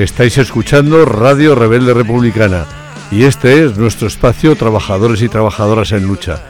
Estáis 0.00 0.38
escuchando 0.38 1.04
Radio 1.04 1.54
Rebelde 1.54 1.92
Republicana 1.92 2.64
y 3.10 3.24
este 3.24 3.66
es 3.66 3.76
nuestro 3.76 4.08
espacio 4.08 4.56
Trabajadores 4.56 5.20
y 5.20 5.28
Trabajadoras 5.28 5.92
en 5.92 6.06
Lucha. 6.06 6.42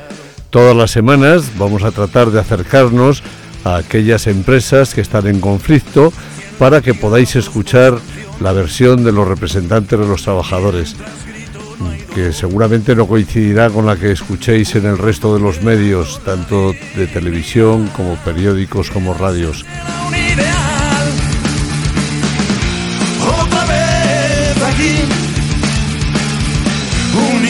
Todas 0.51 0.77
las 0.77 0.93
semanas 0.93 1.59
vamos 1.59 1.83
a 1.83 1.91
tratar 1.91 2.31
de 2.31 2.39
acercarnos 2.39 3.25
a 3.65 3.75
aquellas 3.75 4.29
empresas 4.29 4.95
que 4.95 5.01
están 5.01 5.27
en 5.27 5.41
conflicto 5.41 6.13
para 6.61 6.81
que 6.81 6.95
podáis 6.95 7.35
escuchar 7.35 7.99
la 8.39 8.53
versión 8.53 9.03
de 9.03 9.11
los 9.11 9.27
representantes 9.27 9.99
de 9.99 10.07
los 10.07 10.23
trabajadores, 10.23 10.95
que 12.15 12.33
seguramente 12.33 12.95
no 12.95 13.09
coincidirá 13.09 13.69
con 13.69 13.85
la 13.85 13.97
que 13.97 14.13
escuchéis 14.13 14.77
en 14.77 14.87
el 14.87 14.97
resto 14.97 15.35
de 15.35 15.41
los 15.41 15.61
medios, 15.61 16.21
tanto 16.25 16.73
de 16.95 17.09
televisión 17.09 17.89
como 17.97 18.15
periódicos 18.15 18.93
como 18.93 19.13
radios. 19.13 19.67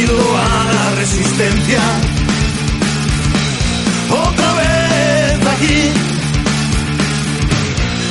Unido 0.00 0.16
a 0.36 0.64
la 0.72 0.96
resistencia. 0.96 1.80
Otra 4.10 4.50
vez 4.60 5.46
aquí, 5.54 5.78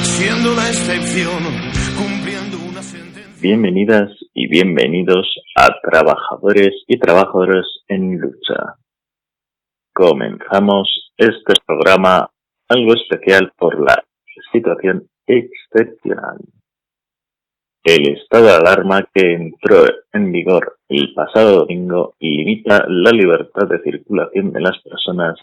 siendo 0.04 0.56
la 0.56 0.68
excepción, 0.70 1.42
cumpliendo 1.98 2.58
una 2.70 2.82
sentencia. 2.82 3.42
Bienvenidas 3.42 4.12
y 4.34 4.48
bienvenidos 4.48 5.28
a 5.56 5.68
Trabajadores 5.82 6.72
y 6.88 7.00
Trabajadoras 7.00 7.66
en 7.88 8.20
Lucha. 8.20 8.76
Comenzamos 9.94 11.12
este 11.18 11.54
programa 11.66 12.30
algo 12.68 12.94
especial 12.94 13.52
por 13.58 13.80
la 13.80 14.04
situación 14.52 15.08
excepcional 15.26 16.38
el 17.84 18.10
estado 18.10 18.46
de 18.46 18.54
alarma 18.54 19.08
que 19.14 19.34
entró 19.34 19.86
en 20.14 20.32
vigor 20.32 20.78
el 20.90 21.14
pasado 21.14 21.60
domingo 21.60 22.16
limita 22.20 22.86
la 22.88 23.12
libertad 23.12 23.68
de 23.68 23.82
circulación 23.82 24.52
de 24.52 24.62
las 24.62 24.78
personas, 24.82 25.40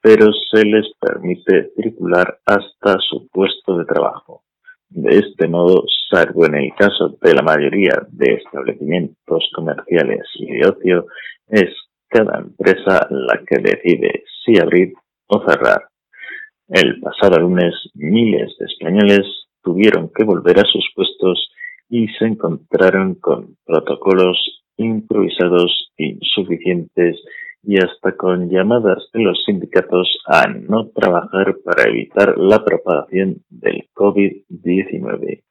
pero 0.00 0.30
se 0.52 0.64
les 0.64 0.86
permite 1.00 1.70
circular 1.76 2.38
hasta 2.46 2.98
su 3.00 3.28
puesto 3.28 3.78
de 3.78 3.86
trabajo. 3.86 4.42
De 4.88 5.18
este 5.18 5.48
modo, 5.48 5.84
salvo 6.10 6.46
en 6.46 6.54
el 6.54 6.72
caso 6.74 7.16
de 7.20 7.34
la 7.34 7.42
mayoría 7.42 8.06
de 8.08 8.34
establecimientos 8.34 9.50
comerciales 9.54 10.22
y 10.34 10.52
de 10.52 10.68
ocio, 10.68 11.06
es 11.48 11.70
cada 12.08 12.38
empresa 12.38 13.08
la 13.10 13.42
que 13.44 13.58
decide 13.58 14.24
si 14.44 14.58
abrir 14.60 14.92
o 15.26 15.42
cerrar. 15.48 15.88
El 16.68 17.00
pasado 17.00 17.40
lunes, 17.40 17.74
miles 17.94 18.56
de 18.58 18.66
españoles 18.66 19.26
tuvieron 19.62 20.10
que 20.14 20.24
volver 20.24 20.60
a 20.60 20.68
sus 20.68 20.86
puestos 20.94 21.50
y 21.94 22.08
se 22.18 22.24
encontraron 22.24 23.14
con 23.14 23.56
protocolos 23.64 24.64
improvisados 24.76 25.92
insuficientes 25.96 27.22
y 27.62 27.76
hasta 27.78 28.16
con 28.16 28.50
llamadas 28.50 29.08
de 29.12 29.22
los 29.22 29.40
sindicatos 29.46 30.08
a 30.26 30.48
no 30.48 30.88
trabajar 30.88 31.54
para 31.64 31.88
evitar 31.88 32.36
la 32.36 32.64
propagación 32.64 33.44
del 33.48 33.84
COVID-19. 33.94 35.44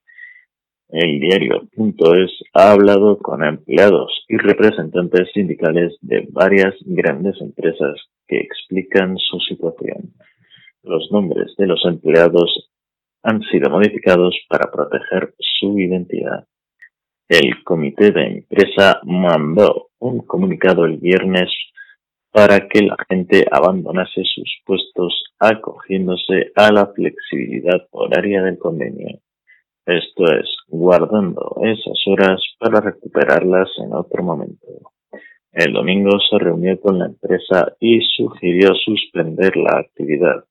El 0.89 1.19
diario 1.21 1.61
es 1.71 2.31
ha 2.53 2.73
hablado 2.73 3.19
con 3.19 3.41
empleados 3.41 4.25
y 4.27 4.35
representantes 4.35 5.31
sindicales 5.33 5.95
de 6.01 6.27
varias 6.29 6.75
grandes 6.81 7.39
empresas 7.39 8.01
que 8.27 8.39
explican 8.41 9.15
su 9.17 9.39
situación. 9.39 10.11
Los 10.83 11.09
nombres 11.09 11.55
de 11.57 11.67
los 11.67 11.85
empleados 11.85 12.72
han 13.23 13.41
sido 13.43 13.69
modificados 13.69 14.37
para 14.47 14.69
proteger 14.69 15.33
su 15.39 15.79
identidad. 15.79 16.45
El 17.27 17.63
comité 17.63 18.11
de 18.11 18.25
empresa 18.27 18.99
mandó 19.03 19.87
un 19.99 20.19
comunicado 20.19 20.85
el 20.85 20.97
viernes 20.97 21.49
para 22.31 22.67
que 22.67 22.81
la 22.81 22.97
gente 23.09 23.45
abandonase 23.49 24.23
sus 24.25 24.61
puestos 24.65 25.23
acogiéndose 25.39 26.51
a 26.55 26.71
la 26.71 26.87
flexibilidad 26.87 27.87
horaria 27.91 28.41
del 28.43 28.57
convenio. 28.57 29.19
Esto 29.85 30.25
es, 30.25 30.47
guardando 30.67 31.57
esas 31.61 31.99
horas 32.07 32.41
para 32.57 32.81
recuperarlas 32.81 33.69
en 33.77 33.93
otro 33.93 34.23
momento. 34.23 34.67
El 35.51 35.73
domingo 35.73 36.17
se 36.29 36.39
reunió 36.39 36.79
con 36.79 36.97
la 36.97 37.05
empresa 37.05 37.75
y 37.79 38.01
sugirió 38.01 38.73
suspender 38.73 39.55
la 39.55 39.79
actividad. 39.79 40.45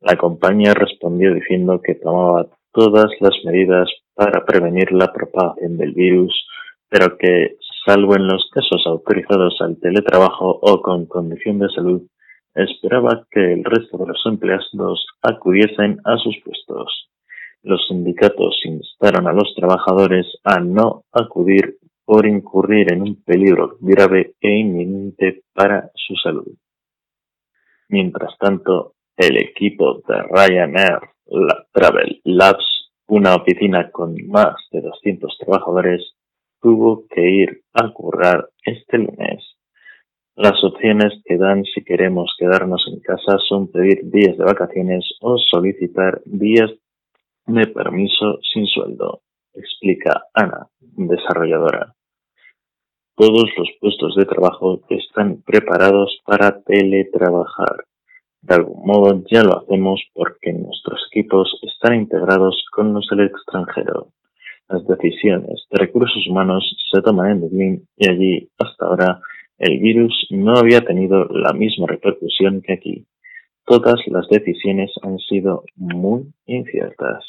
La 0.00 0.16
compañía 0.16 0.74
respondió 0.74 1.34
diciendo 1.34 1.80
que 1.82 1.94
tomaba 1.94 2.46
todas 2.72 3.10
las 3.20 3.32
medidas 3.44 3.88
para 4.14 4.44
prevenir 4.44 4.92
la 4.92 5.12
propagación 5.12 5.78
del 5.78 5.92
virus, 5.92 6.46
pero 6.88 7.16
que, 7.16 7.56
salvo 7.84 8.16
en 8.16 8.26
los 8.26 8.48
casos 8.52 8.82
autorizados 8.86 9.56
al 9.60 9.78
teletrabajo 9.78 10.58
o 10.60 10.82
con 10.82 11.06
condición 11.06 11.58
de 11.58 11.68
salud, 11.70 12.02
esperaba 12.54 13.26
que 13.30 13.52
el 13.52 13.64
resto 13.64 13.98
de 13.98 14.06
los 14.06 14.22
empleados 14.26 15.06
acudiesen 15.22 16.00
a 16.04 16.16
sus 16.18 16.36
puestos. 16.44 17.10
Los 17.62 17.86
sindicatos 17.88 18.60
instaron 18.64 19.26
a 19.26 19.32
los 19.32 19.54
trabajadores 19.54 20.26
a 20.44 20.60
no 20.60 21.04
acudir 21.12 21.78
por 22.04 22.26
incurrir 22.26 22.92
en 22.92 23.02
un 23.02 23.22
peligro 23.22 23.76
grave 23.80 24.34
e 24.40 24.50
inminente 24.58 25.42
para 25.52 25.90
su 25.94 26.14
salud. 26.16 26.46
Mientras 27.88 28.36
tanto, 28.38 28.95
el 29.16 29.38
equipo 29.38 30.02
de 30.06 30.22
Ryanair 30.22 31.00
Travel 31.72 32.20
Labs, 32.24 32.90
una 33.08 33.36
oficina 33.36 33.90
con 33.90 34.14
más 34.28 34.54
de 34.70 34.80
200 34.80 35.38
trabajadores, 35.38 36.14
tuvo 36.60 37.06
que 37.08 37.22
ir 37.22 37.62
a 37.72 37.92
currar 37.92 38.48
este 38.64 38.98
lunes. 38.98 39.56
Las 40.34 40.62
opciones 40.62 41.14
que 41.24 41.38
dan 41.38 41.64
si 41.64 41.82
queremos 41.82 42.34
quedarnos 42.38 42.84
en 42.92 43.00
casa 43.00 43.38
son 43.48 43.70
pedir 43.72 44.10
días 44.10 44.36
de 44.36 44.44
vacaciones 44.44 45.04
o 45.20 45.38
solicitar 45.38 46.20
días 46.26 46.70
de 47.46 47.66
permiso 47.68 48.38
sin 48.52 48.66
sueldo, 48.66 49.22
explica 49.54 50.24
Ana, 50.34 50.68
desarrolladora. 50.80 51.94
Todos 53.16 53.50
los 53.56 53.68
puestos 53.80 54.14
de 54.16 54.26
trabajo 54.26 54.82
están 54.90 55.42
preparados 55.42 56.20
para 56.26 56.60
teletrabajar 56.60 57.84
de 58.46 58.54
algún 58.54 58.86
modo 58.86 59.22
ya 59.30 59.42
lo 59.42 59.58
hacemos 59.58 60.00
porque 60.14 60.52
nuestros 60.52 61.00
equipos 61.10 61.58
están 61.62 61.96
integrados 61.96 62.64
con 62.72 62.94
los 62.94 63.06
del 63.10 63.26
extranjero. 63.26 64.08
Las 64.68 64.86
decisiones 64.86 65.66
de 65.70 65.78
recursos 65.78 66.24
humanos 66.28 66.64
se 66.92 67.02
toman 67.02 67.32
en 67.32 67.40
Berlín 67.40 67.88
y 67.96 68.08
allí, 68.08 68.48
hasta 68.58 68.86
ahora, 68.86 69.20
el 69.58 69.78
virus 69.78 70.26
no 70.30 70.56
había 70.56 70.82
tenido 70.82 71.24
la 71.24 71.52
misma 71.52 71.86
repercusión 71.88 72.62
que 72.62 72.74
aquí. 72.74 73.06
Todas 73.64 74.00
las 74.06 74.28
decisiones 74.28 74.92
han 75.02 75.18
sido 75.18 75.64
muy 75.74 76.32
inciertas. 76.46 77.24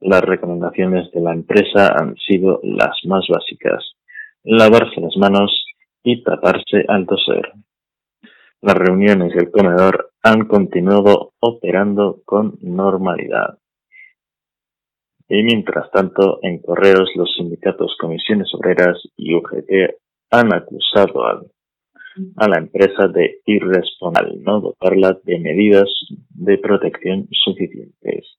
Las 0.00 0.22
recomendaciones 0.22 1.10
de 1.10 1.20
la 1.20 1.32
empresa 1.32 1.96
han 1.98 2.16
sido 2.16 2.60
las 2.62 2.96
más 3.04 3.24
básicas. 3.28 3.96
Lavarse 4.44 5.00
las 5.00 5.16
manos 5.16 5.64
y 6.04 6.22
taparse 6.22 6.84
al 6.86 7.06
toser. 7.06 7.52
Las 8.60 8.74
reuniones 8.74 9.32
y 9.34 9.38
el 9.38 9.50
comedor 9.50 10.10
han 10.22 10.46
continuado 10.46 11.32
operando 11.38 12.22
con 12.24 12.58
normalidad. 12.60 13.58
Y 15.28 15.42
mientras 15.42 15.90
tanto, 15.92 16.40
en 16.42 16.60
correos, 16.60 17.10
los 17.14 17.32
sindicatos 17.36 17.96
Comisiones 18.00 18.48
Obreras 18.54 18.98
y 19.16 19.34
UGT 19.34 19.96
han 20.30 20.52
acusado 20.52 21.24
a 21.24 22.48
la 22.48 22.58
empresa 22.58 23.06
de 23.08 23.40
irresponsable 23.46 24.38
no 24.40 24.60
dotarla 24.60 25.18
de 25.22 25.38
medidas 25.38 25.88
de 26.30 26.58
protección 26.58 27.28
suficientes 27.30 28.38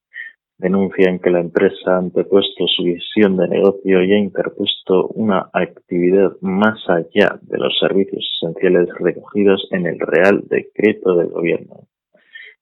denuncian 0.59 1.19
que 1.19 1.31
la 1.31 1.39
empresa 1.39 1.95
ha 1.95 1.97
antepuesto 1.97 2.67
su 2.67 2.83
visión 2.83 3.37
de 3.37 3.47
negocio 3.47 4.03
y 4.03 4.11
ha 4.11 4.17
interpuesto 4.17 5.07
una 5.15 5.49
actividad 5.53 6.33
más 6.41 6.77
allá 6.89 7.39
de 7.41 7.57
los 7.57 7.77
servicios 7.79 8.23
esenciales 8.35 8.89
recogidos 8.99 9.67
en 9.71 9.87
el 9.87 9.99
Real 9.99 10.43
Decreto 10.47 11.15
del 11.15 11.29
Gobierno. 11.29 11.87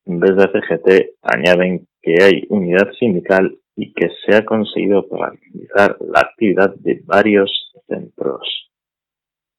Desde 0.06 0.48
CGT 0.52 1.16
añaden 1.24 1.88
que 2.02 2.16
hay 2.24 2.46
unidad 2.50 2.92
sindical 3.00 3.58
y 3.76 3.92
que 3.94 4.10
se 4.26 4.36
ha 4.36 4.46
conseguido 4.46 5.08
paralizar 5.08 5.98
la 6.00 6.22
actividad 6.22 6.76
de 6.76 7.02
varios 7.04 7.74
centros. 7.88 8.70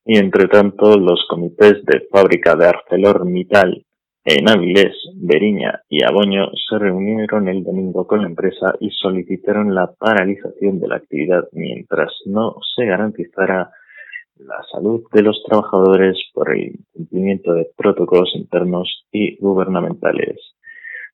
Y 0.04 0.16
entre 0.16 0.46
tanto, 0.46 0.96
los 0.96 1.26
comités 1.28 1.84
de 1.84 2.06
fábrica 2.10 2.56
de 2.56 2.66
ArcelorMittal 2.66 3.84
en 4.28 4.46
Avilés, 4.46 4.94
Beriña 5.14 5.80
y 5.88 6.04
Aboño 6.04 6.50
se 6.68 6.78
reunieron 6.78 7.48
el 7.48 7.64
domingo 7.64 8.06
con 8.06 8.20
la 8.20 8.28
empresa 8.28 8.74
y 8.78 8.90
solicitaron 8.90 9.74
la 9.74 9.90
paralización 9.98 10.80
de 10.80 10.88
la 10.88 10.96
actividad 10.96 11.48
mientras 11.52 12.12
no 12.26 12.56
se 12.76 12.84
garantizara 12.84 13.70
la 14.36 14.62
salud 14.70 15.02
de 15.14 15.22
los 15.22 15.42
trabajadores 15.44 16.18
por 16.34 16.54
el 16.54 16.78
cumplimiento 16.92 17.54
de 17.54 17.70
protocolos 17.74 18.30
internos 18.34 19.06
y 19.10 19.38
gubernamentales. 19.38 20.36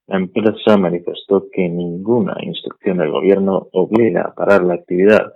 La 0.09 0.17
empresa 0.17 0.77
manifestó 0.77 1.47
que 1.53 1.69
ninguna 1.69 2.37
instrucción 2.43 2.99
del 2.99 3.13
gobierno 3.13 3.69
obliga 3.73 4.23
a 4.23 4.35
parar 4.35 4.65
la 4.65 4.75
actividad, 4.75 5.33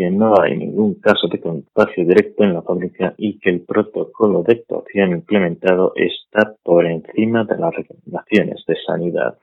que 0.00 0.10
no 0.10 0.40
hay 0.40 0.56
ningún 0.56 0.94
caso 0.94 1.28
de 1.28 1.38
contagio 1.38 2.06
directo 2.06 2.42
en 2.42 2.54
la 2.54 2.62
fábrica 2.62 3.12
y 3.18 3.38
que 3.38 3.50
el 3.50 3.60
protocolo 3.60 4.42
de 4.42 4.54
actuación 4.54 5.10
implementado 5.10 5.92
está 5.94 6.54
por 6.62 6.86
encima 6.86 7.44
de 7.44 7.58
las 7.58 7.74
recomendaciones 7.74 8.64
de 8.66 8.76
sanidad. 8.86 9.36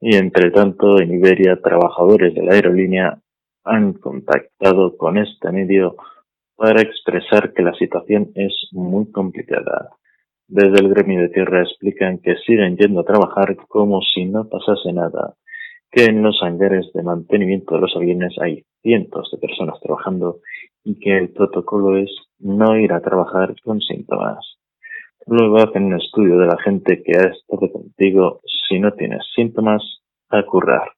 Y 0.00 0.14
entre 0.14 0.52
tanto, 0.52 1.00
en 1.00 1.10
Iberia, 1.10 1.60
trabajadores 1.60 2.32
de 2.32 2.44
la 2.44 2.52
aerolínea 2.54 3.18
han 3.64 3.94
contactado 3.94 4.96
con 4.96 5.18
este 5.18 5.50
medio 5.50 5.96
para 6.54 6.82
expresar 6.82 7.52
que 7.52 7.62
la 7.62 7.74
situación 7.74 8.30
es 8.36 8.68
muy 8.70 9.10
complicada. 9.10 9.90
Desde 10.46 10.78
el 10.78 10.90
gremio 10.90 11.22
de 11.22 11.30
tierra 11.30 11.62
explican 11.62 12.18
que 12.18 12.36
siguen 12.46 12.76
yendo 12.76 13.00
a 13.00 13.04
trabajar 13.04 13.56
como 13.66 14.00
si 14.00 14.26
no 14.26 14.48
pasase 14.48 14.92
nada, 14.92 15.34
que 15.90 16.04
en 16.04 16.22
los 16.22 16.40
hangares 16.42 16.92
de 16.94 17.02
mantenimiento 17.02 17.74
de 17.74 17.80
los 17.80 17.96
aviones 17.96 18.34
hay 18.40 18.64
cientos 18.82 19.28
de 19.32 19.38
personas 19.38 19.80
trabajando 19.80 20.38
y 20.84 20.98
que 20.98 21.16
el 21.16 21.30
protocolo 21.30 21.96
es 21.96 22.10
no 22.38 22.76
ir 22.78 22.92
a 22.92 23.00
trabajar 23.00 23.54
con 23.62 23.80
síntomas. 23.80 24.38
Luego 25.26 25.58
hacen 25.58 25.84
un 25.84 26.00
estudio 26.00 26.38
de 26.38 26.46
la 26.46 26.56
gente 26.64 27.02
que 27.02 27.12
ha 27.16 27.28
estado 27.30 27.70
contigo 27.72 28.40
si 28.68 28.78
no 28.78 28.92
tienes 28.92 29.22
síntomas 29.34 29.82
a 30.28 30.42
currar. 30.44 30.92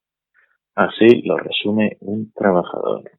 Así 0.75 1.23
lo 1.23 1.37
resume 1.37 1.97
un 2.01 2.33
trabajador. 2.33 3.11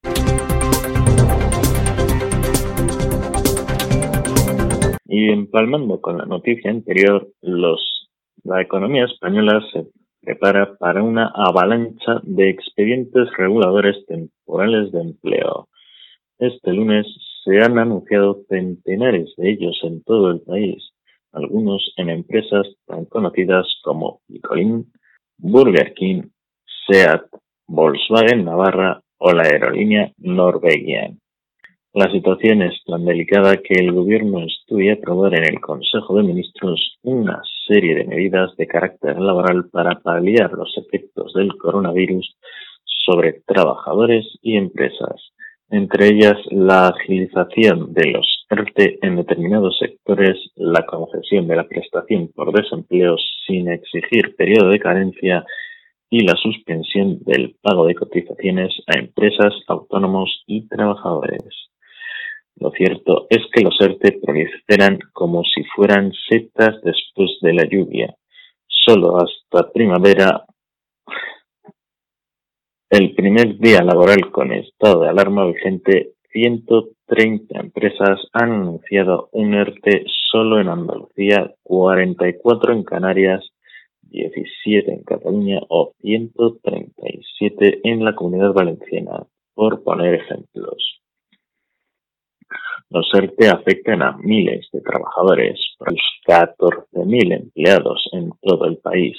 Y 5.05 5.29
empalmando 5.29 6.01
con 6.01 6.17
la 6.17 6.25
noticia 6.25 6.71
anterior, 6.71 7.27
los, 7.41 8.09
la 8.43 8.61
economía 8.61 9.05
española 9.05 9.61
se 9.71 9.85
prepara 10.23 10.75
para 10.77 11.03
una 11.03 11.31
avalancha 11.35 12.21
de 12.23 12.49
expedientes 12.49 13.29
reguladores 13.37 14.05
temporales 14.05 14.91
de 14.91 15.01
empleo. 15.01 15.67
Este 16.39 16.71
lunes 16.71 17.05
se 17.43 17.59
han 17.59 17.77
anunciado 17.77 18.43
centenares 18.47 19.33
de 19.37 19.51
ellos 19.51 19.77
en 19.83 20.01
todo 20.03 20.31
el 20.31 20.41
país, 20.41 20.93
algunos 21.33 21.93
en 21.97 22.09
empresas 22.09 22.67
tan 22.85 23.05
conocidas 23.05 23.67
como 23.83 24.21
Picolín, 24.27 24.91
Burger 25.37 25.93
King, 25.93 26.23
SEAT, 26.87 27.25
Volkswagen 27.67 28.45
Navarra 28.45 29.01
o 29.17 29.31
la 29.33 29.43
aerolínea 29.43 30.11
Norwegian. 30.17 31.19
La 31.95 32.09
situación 32.09 32.63
es 32.63 32.73
tan 32.87 33.05
delicada 33.05 33.57
que 33.57 33.75
el 33.75 33.91
Gobierno 33.91 34.43
estudia 34.43 34.93
aprobar 34.93 35.35
en 35.35 35.43
el 35.43 35.61
Consejo 35.61 36.17
de 36.17 36.23
Ministros 36.23 36.97
una 37.03 37.39
serie 37.67 37.93
de 37.93 38.05
medidas 38.05 38.55
de 38.57 38.65
carácter 38.65 39.19
laboral 39.19 39.69
para 39.69 39.99
paliar 39.99 40.53
los 40.53 40.75
efectos 40.75 41.33
del 41.35 41.55
coronavirus 41.55 42.35
sobre 43.05 43.43
trabajadores 43.45 44.25
y 44.41 44.57
empresas, 44.57 45.33
entre 45.69 46.07
ellas 46.07 46.35
la 46.49 46.87
agilización 46.87 47.93
de 47.93 48.09
los 48.09 48.47
ERTE 48.49 48.97
en 49.03 49.17
determinados 49.17 49.77
sectores, 49.77 50.35
la 50.55 50.87
concesión 50.87 51.47
de 51.47 51.57
la 51.57 51.67
prestación 51.67 52.31
por 52.33 52.53
desempleo 52.53 53.17
sin 53.45 53.69
exigir 53.69 54.35
periodo 54.35 54.69
de 54.69 54.79
carencia 54.79 55.45
y 56.09 56.25
la 56.25 56.33
suspensión 56.41 57.19
del 57.19 57.55
pago 57.61 57.85
de 57.85 57.93
cotizaciones 57.93 58.73
a 58.87 58.97
empresas, 58.97 59.53
autónomos 59.67 60.43
y 60.47 60.67
trabajadores. 60.67 61.69
Lo 62.55 62.71
cierto 62.71 63.27
es 63.29 63.41
que 63.51 63.61
los 63.61 63.75
ERTE 63.79 64.19
proliferan 64.21 64.99
como 65.11 65.43
si 65.43 65.63
fueran 65.75 66.11
setas 66.29 66.81
después 66.83 67.31
de 67.41 67.53
la 67.53 67.65
lluvia. 67.65 68.15
Solo 68.67 69.17
hasta 69.17 69.71
primavera, 69.71 70.45
el 72.89 73.15
primer 73.15 73.57
día 73.57 73.81
laboral 73.81 74.31
con 74.31 74.51
estado 74.53 75.01
de 75.01 75.09
alarma 75.09 75.45
vigente, 75.47 76.13
130 76.31 77.59
empresas 77.59 78.19
han 78.33 78.51
anunciado 78.51 79.29
un 79.31 79.53
ERTE 79.53 80.05
solo 80.31 80.59
en 80.59 80.67
Andalucía, 80.67 81.53
44 81.63 82.73
en 82.73 82.83
Canarias, 82.83 83.43
17 84.01 84.91
en 84.91 85.03
Cataluña 85.03 85.59
o 85.69 85.93
137 86.01 87.81
en 87.83 88.03
la 88.03 88.15
Comunidad 88.15 88.53
Valenciana, 88.53 89.25
por 89.53 89.83
poner 89.83 90.15
ejemplos. 90.15 91.02
Los 92.89 93.09
ERTE 93.13 93.49
afectan 93.49 94.01
a 94.01 94.17
miles 94.17 94.67
de 94.71 94.81
trabajadores, 94.81 95.59
los 95.79 95.99
14.000 96.27 97.33
empleados 97.33 98.09
en 98.11 98.31
todo 98.41 98.65
el 98.65 98.77
país. 98.77 99.17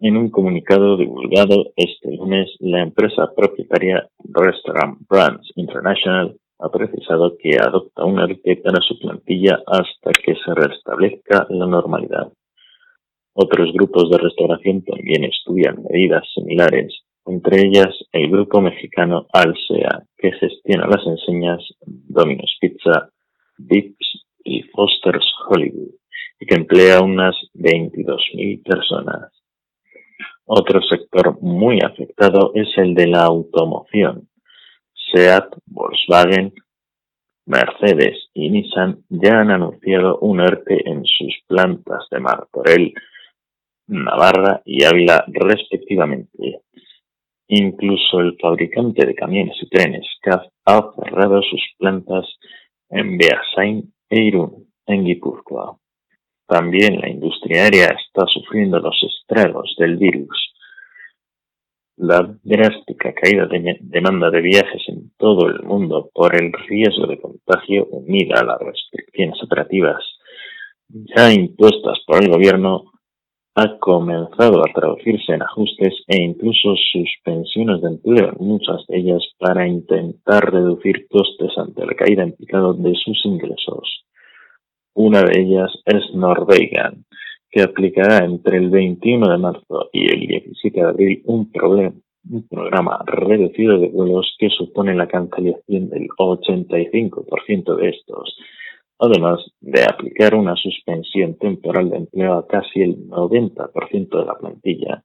En 0.00 0.16
un 0.16 0.30
comunicado 0.30 0.96
divulgado 0.96 1.72
este 1.76 2.16
lunes, 2.16 2.50
la 2.60 2.82
empresa 2.82 3.32
propietaria 3.36 4.08
Restaurant 4.24 4.98
Brands 5.08 5.52
International 5.56 6.36
ha 6.58 6.70
precisado 6.70 7.36
que 7.38 7.56
adopta 7.56 8.04
un 8.04 8.20
ERTE 8.20 8.56
para 8.56 8.80
su 8.80 8.98
plantilla 8.98 9.60
hasta 9.66 10.12
que 10.12 10.34
se 10.34 10.54
restablezca 10.54 11.46
la 11.50 11.66
normalidad. 11.66 12.32
Otros 13.34 13.72
grupos 13.72 14.10
de 14.10 14.18
restauración 14.18 14.84
también 14.84 15.24
estudian 15.24 15.82
medidas 15.82 16.24
similares 16.34 17.02
entre 17.26 17.60
ellas 17.60 17.94
el 18.12 18.30
grupo 18.30 18.60
mexicano 18.60 19.26
Alsea, 19.32 20.02
que 20.16 20.32
gestiona 20.32 20.86
las 20.86 21.06
enseñas 21.06 21.60
Domino's 21.86 22.56
Pizza, 22.60 23.10
Vips 23.58 24.24
y 24.44 24.62
Foster's 24.64 25.26
Hollywood, 25.48 25.94
y 26.40 26.46
que 26.46 26.54
emplea 26.54 27.00
unas 27.00 27.36
22.000 27.54 28.62
personas. 28.62 29.32
Otro 30.44 30.80
sector 30.82 31.40
muy 31.40 31.78
afectado 31.80 32.52
es 32.54 32.68
el 32.76 32.94
de 32.94 33.06
la 33.06 33.24
automoción. 33.24 34.28
SEAT, 35.12 35.54
Volkswagen, 35.66 36.52
Mercedes 37.46 38.28
y 38.34 38.50
Nissan 38.50 39.04
ya 39.08 39.40
han 39.40 39.50
anunciado 39.50 40.18
un 40.18 40.40
ERTE 40.40 40.88
en 40.88 41.04
sus 41.04 41.34
plantas 41.46 42.04
de 42.10 42.20
Martorell, 42.20 42.94
Navarra 43.88 44.62
y 44.64 44.84
Ávila 44.84 45.24
respectivamente. 45.28 46.60
Incluso 47.54 48.20
el 48.20 48.38
fabricante 48.40 49.04
de 49.04 49.14
camiones 49.14 49.58
y 49.60 49.68
trenes 49.68 50.06
CAF 50.22 50.46
ha 50.64 50.90
cerrado 50.96 51.42
sus 51.42 51.60
plantas 51.76 52.24
en 52.88 53.18
Beasain 53.18 53.92
e 54.08 54.22
Irún, 54.22 54.72
en 54.86 55.04
Guipúzcoa. 55.04 55.76
También 56.46 56.98
la 56.98 57.10
industria 57.10 57.64
aérea 57.64 57.88
está 57.88 58.24
sufriendo 58.32 58.78
los 58.78 58.96
estragos 59.02 59.74
del 59.76 59.98
virus. 59.98 60.54
La 61.98 62.34
drástica 62.42 63.12
caída 63.12 63.44
de 63.44 63.76
demanda 63.82 64.30
de 64.30 64.40
viajes 64.40 64.82
en 64.88 65.12
todo 65.18 65.46
el 65.46 65.62
mundo 65.62 66.08
por 66.14 66.34
el 66.34 66.54
riesgo 66.54 67.06
de 67.06 67.20
contagio 67.20 67.84
unida 67.90 68.40
a 68.40 68.44
las 68.44 68.60
restricciones 68.60 69.36
operativas 69.42 70.02
ya 70.88 71.30
impuestas 71.30 71.98
por 72.06 72.22
el 72.22 72.30
gobierno 72.30 72.91
ha 73.54 73.78
comenzado 73.78 74.60
a 74.60 74.72
traducirse 74.72 75.32
en 75.32 75.42
ajustes 75.42 75.94
e 76.08 76.22
incluso 76.22 76.74
suspensiones 76.92 77.82
de 77.82 77.88
empleo, 77.88 78.32
muchas 78.38 78.86
de 78.88 78.98
ellas 78.98 79.22
para 79.38 79.68
intentar 79.68 80.50
reducir 80.50 81.06
costes 81.08 81.50
ante 81.58 81.84
la 81.84 81.94
caída 81.94 82.22
en 82.22 82.32
picado 82.32 82.72
de 82.72 82.94
sus 82.94 83.20
ingresos. 83.26 84.06
Una 84.94 85.22
de 85.22 85.40
ellas 85.40 85.70
es 85.84 86.14
Norwegian, 86.14 87.04
que 87.50 87.62
aplicará 87.62 88.24
entre 88.24 88.56
el 88.56 88.70
21 88.70 89.30
de 89.30 89.38
marzo 89.38 89.90
y 89.92 90.10
el 90.10 90.20
17 90.26 90.80
de 90.80 90.86
abril 90.86 91.22
un, 91.26 91.50
un 92.30 92.48
programa 92.48 93.04
reducido 93.06 93.78
de 93.78 93.88
vuelos 93.88 94.34
que 94.38 94.48
supone 94.48 94.94
la 94.94 95.08
cancelación 95.08 95.90
del 95.90 96.08
85% 96.08 97.76
de 97.76 97.88
estos 97.90 98.36
además 99.02 99.40
de 99.60 99.82
aplicar 99.82 100.36
una 100.36 100.54
suspensión 100.54 101.36
temporal 101.36 101.90
de 101.90 101.96
empleo 101.96 102.34
a 102.34 102.46
casi 102.46 102.82
el 102.82 103.08
90% 103.08 104.18
de 104.18 104.24
la 104.24 104.38
plantilla, 104.38 105.02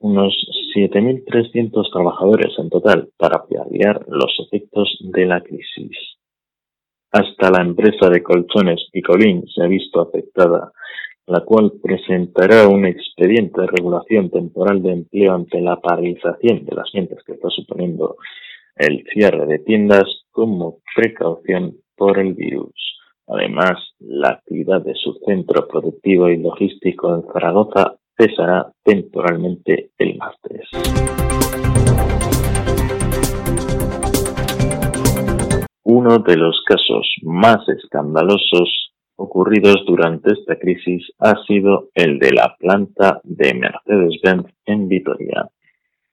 unos 0.00 0.34
7.300 0.76 1.90
trabajadores 1.90 2.52
en 2.58 2.68
total 2.68 3.08
para 3.16 3.42
paliar 3.46 4.04
los 4.08 4.38
efectos 4.46 4.98
de 5.00 5.24
la 5.24 5.40
crisis. 5.40 5.96
Hasta 7.10 7.50
la 7.50 7.62
empresa 7.62 8.10
de 8.10 8.22
colchones 8.22 8.88
Picolín 8.92 9.44
se 9.46 9.62
ha 9.62 9.66
visto 9.66 10.02
afectada, 10.02 10.70
la 11.26 11.40
cual 11.40 11.72
presentará 11.82 12.68
un 12.68 12.84
expediente 12.84 13.62
de 13.62 13.66
regulación 13.66 14.28
temporal 14.28 14.82
de 14.82 14.92
empleo 14.92 15.32
ante 15.32 15.58
la 15.62 15.76
paralización 15.76 16.66
de 16.66 16.76
las 16.76 16.90
ventas 16.92 17.22
que 17.24 17.32
está 17.32 17.48
suponiendo 17.48 18.16
el 18.76 19.04
cierre 19.10 19.46
de 19.46 19.58
tiendas 19.60 20.04
como 20.32 20.80
precaución 20.94 21.78
por 21.96 22.18
el 22.18 22.34
virus. 22.34 22.92
Además, 23.28 23.78
la 24.00 24.30
actividad 24.30 24.82
de 24.82 24.94
su 24.94 25.14
centro 25.26 25.66
productivo 25.68 26.28
y 26.28 26.38
logístico 26.38 27.14
en 27.14 27.22
Zaragoza 27.32 27.94
cesará 28.16 28.72
temporalmente 28.84 29.90
el 29.98 30.16
martes. 30.18 30.68
Uno 35.84 36.18
de 36.18 36.36
los 36.36 36.62
casos 36.66 37.06
más 37.22 37.68
escandalosos 37.68 38.92
ocurridos 39.16 39.84
durante 39.86 40.32
esta 40.32 40.58
crisis 40.58 41.06
ha 41.18 41.34
sido 41.46 41.90
el 41.94 42.18
de 42.18 42.32
la 42.32 42.56
planta 42.58 43.20
de 43.24 43.54
Mercedes-Benz 43.54 44.46
en 44.66 44.88
Vitoria. 44.88 45.48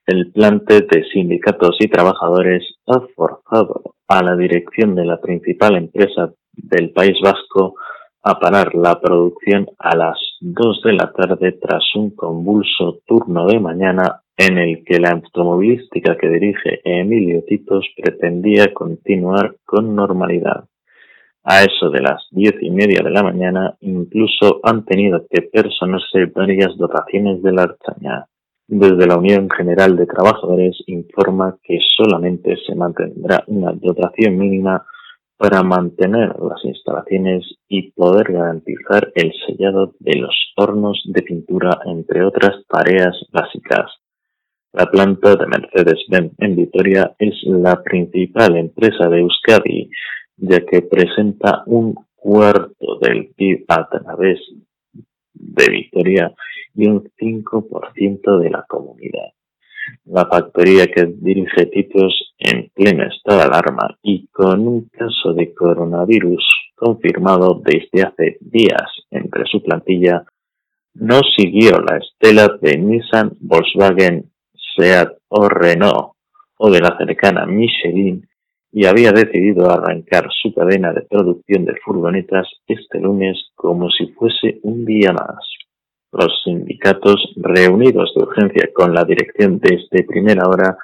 El 0.05 0.31
plante 0.31 0.81
de 0.81 1.03
sindicatos 1.11 1.77
y 1.79 1.87
trabajadores 1.87 2.63
ha 2.87 2.99
forzado 3.15 3.95
a 4.07 4.23
la 4.23 4.35
dirección 4.35 4.95
de 4.95 5.05
la 5.05 5.21
principal 5.21 5.75
empresa 5.75 6.33
del 6.63 6.91
País 6.91 7.17
Vasco 7.23 7.75
a 8.23 8.39
parar 8.39 8.75
la 8.75 8.99
producción 8.99 9.67
a 9.77 9.95
las 9.95 10.17
2 10.41 10.81
de 10.83 10.93
la 10.93 11.11
tarde 11.11 11.53
tras 11.53 11.83
un 11.95 12.11
convulso 12.11 12.99
turno 13.05 13.47
de 13.47 13.59
mañana 13.59 14.21
en 14.37 14.57
el 14.57 14.83
que 14.85 14.99
la 14.99 15.11
automovilística 15.11 16.17
que 16.17 16.29
dirige 16.29 16.81
Emilio 16.83 17.43
Titos 17.45 17.85
pretendía 17.95 18.73
continuar 18.73 19.55
con 19.65 19.95
normalidad. 19.95 20.65
A 21.43 21.63
eso 21.63 21.89
de 21.89 22.01
las 22.01 22.27
diez 22.31 22.55
y 22.61 22.69
media 22.69 23.01
de 23.03 23.11
la 23.11 23.23
mañana 23.23 23.75
incluso 23.81 24.59
han 24.63 24.85
tenido 24.85 25.25
que 25.29 25.41
personarse 25.41 26.25
varias 26.25 26.77
dotaciones 26.77 27.41
de 27.41 27.51
la 27.51 27.63
archaña. 27.63 28.25
Desde 28.67 29.07
la 29.07 29.17
Unión 29.17 29.49
General 29.49 29.95
de 29.95 30.05
Trabajadores 30.05 30.77
informa 30.87 31.57
que 31.63 31.79
solamente 31.97 32.55
se 32.67 32.75
mantendrá 32.75 33.43
una 33.47 33.71
dotación 33.71 34.37
mínima 34.37 34.85
para 35.39 35.63
mantener 35.63 36.35
las 36.41 36.65
instalaciones 36.65 37.45
y 37.69 37.91
poder 37.91 38.33
garantizar 38.33 39.09
el 39.15 39.31
sellado 39.47 39.95
de 39.99 40.17
los 40.17 40.35
hornos 40.57 41.01
de 41.05 41.21
pintura, 41.21 41.79
entre 41.85 42.25
otras 42.25 42.61
tareas 42.67 43.15
básicas. 43.31 43.89
La 44.73 44.87
planta 44.87 45.37
de 45.37 45.47
Mercedes-Benz 45.47 46.33
en 46.39 46.57
Vitoria 46.57 47.15
es 47.17 47.35
la 47.45 47.81
principal 47.81 48.57
empresa 48.57 49.07
de 49.07 49.21
Euskadi, 49.21 49.89
ya 50.35 50.59
que 50.65 50.81
presenta 50.81 51.63
un 51.67 51.95
cuarto 52.17 52.99
del 52.99 53.29
PIB 53.33 53.63
a 53.69 53.87
través 53.87 54.41
de 55.33 55.69
Vitoria 55.69 56.33
y 56.75 56.85
un 56.85 57.09
5% 57.17 58.39
de 58.39 58.49
la 58.49 58.65
comunidad. 58.67 59.31
La 60.05 60.25
factoría 60.25 60.87
que 60.87 61.05
dirige 61.05 61.65
Titos 61.67 62.33
en 62.37 62.69
pleno 62.73 63.03
estado 63.05 63.39
de 63.39 63.43
alarma 63.45 63.97
y 64.01 64.27
con 64.27 64.67
un 64.67 64.89
caso 64.89 65.33
de 65.33 65.53
coronavirus 65.53 66.43
confirmado 66.75 67.61
desde 67.63 68.07
hace 68.07 68.37
días 68.39 68.89
entre 69.11 69.45
su 69.45 69.61
plantilla, 69.61 70.23
no 70.93 71.21
siguió 71.37 71.79
la 71.79 71.97
estela 71.97 72.57
de 72.61 72.77
Nissan, 72.77 73.33
Volkswagen, 73.41 74.31
Seat 74.75 75.09
o 75.27 75.47
Renault 75.49 76.13
o 76.57 76.71
de 76.71 76.79
la 76.79 76.97
cercana 76.97 77.45
Michelin 77.45 78.27
y 78.71 78.85
había 78.85 79.11
decidido 79.11 79.69
arrancar 79.69 80.27
su 80.31 80.53
cadena 80.53 80.93
de 80.93 81.01
producción 81.01 81.65
de 81.65 81.75
furgonetas 81.83 82.47
este 82.67 82.99
lunes 82.99 83.37
como 83.55 83.89
si 83.89 84.07
fuese 84.07 84.59
un 84.63 84.85
día 84.85 85.11
más. 85.11 85.37
Los 86.11 86.41
sindicatos, 86.43 87.33
reunidos 87.35 88.11
de 88.15 88.23
urgencia 88.23 88.69
con 88.73 88.93
la 88.93 89.03
dirección 89.03 89.59
desde 89.59 90.03
primera 90.05 90.47
hora, 90.47 90.77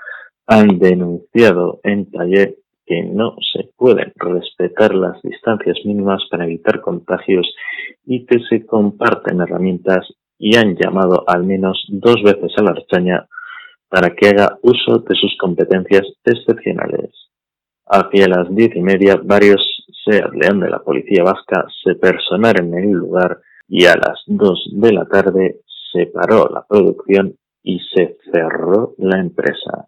han 0.47 0.77
denunciado 0.77 1.79
en 1.83 2.11
taller 2.11 2.55
que 2.85 3.01
no 3.01 3.35
se 3.51 3.71
pueden 3.75 4.13
respetar 4.15 4.93
las 4.93 5.19
distancias 5.23 5.77
mínimas 5.85 6.21
para 6.29 6.45
evitar 6.45 6.81
contagios 6.81 7.47
y 8.05 8.25
que 8.27 8.39
se 8.47 8.65
comparten 8.65 9.41
herramientas 9.41 10.07
y 10.37 10.55
han 10.55 10.75
llamado 10.75 11.23
al 11.27 11.43
menos 11.43 11.83
dos 11.89 12.21
veces 12.23 12.51
a 12.57 12.63
la 12.63 12.71
archaña 12.71 13.27
para 13.89 14.13
que 14.15 14.27
haga 14.27 14.59
uso 14.61 14.99
de 14.99 15.15
sus 15.15 15.35
competencias 15.39 16.03
excepcionales. 16.23 17.11
Hacia 17.87 18.27
las 18.27 18.53
diez 18.53 18.75
y 18.75 18.81
media, 18.81 19.19
varios 19.23 19.61
SEAT 20.03 20.33
León 20.33 20.59
de 20.59 20.69
la 20.69 20.79
Policía 20.79 21.23
Vasca 21.23 21.65
se 21.83 21.95
personaron 21.95 22.73
en 22.73 22.83
el 22.83 22.91
lugar 22.91 23.39
y 23.67 23.85
a 23.85 23.95
las 23.95 24.21
dos 24.27 24.63
de 24.73 24.93
la 24.93 25.05
tarde 25.05 25.61
se 25.91 26.07
paró 26.07 26.49
la 26.53 26.65
producción 26.67 27.35
y 27.63 27.79
se 27.93 28.17
cerró 28.31 28.93
la 28.97 29.19
empresa. 29.19 29.87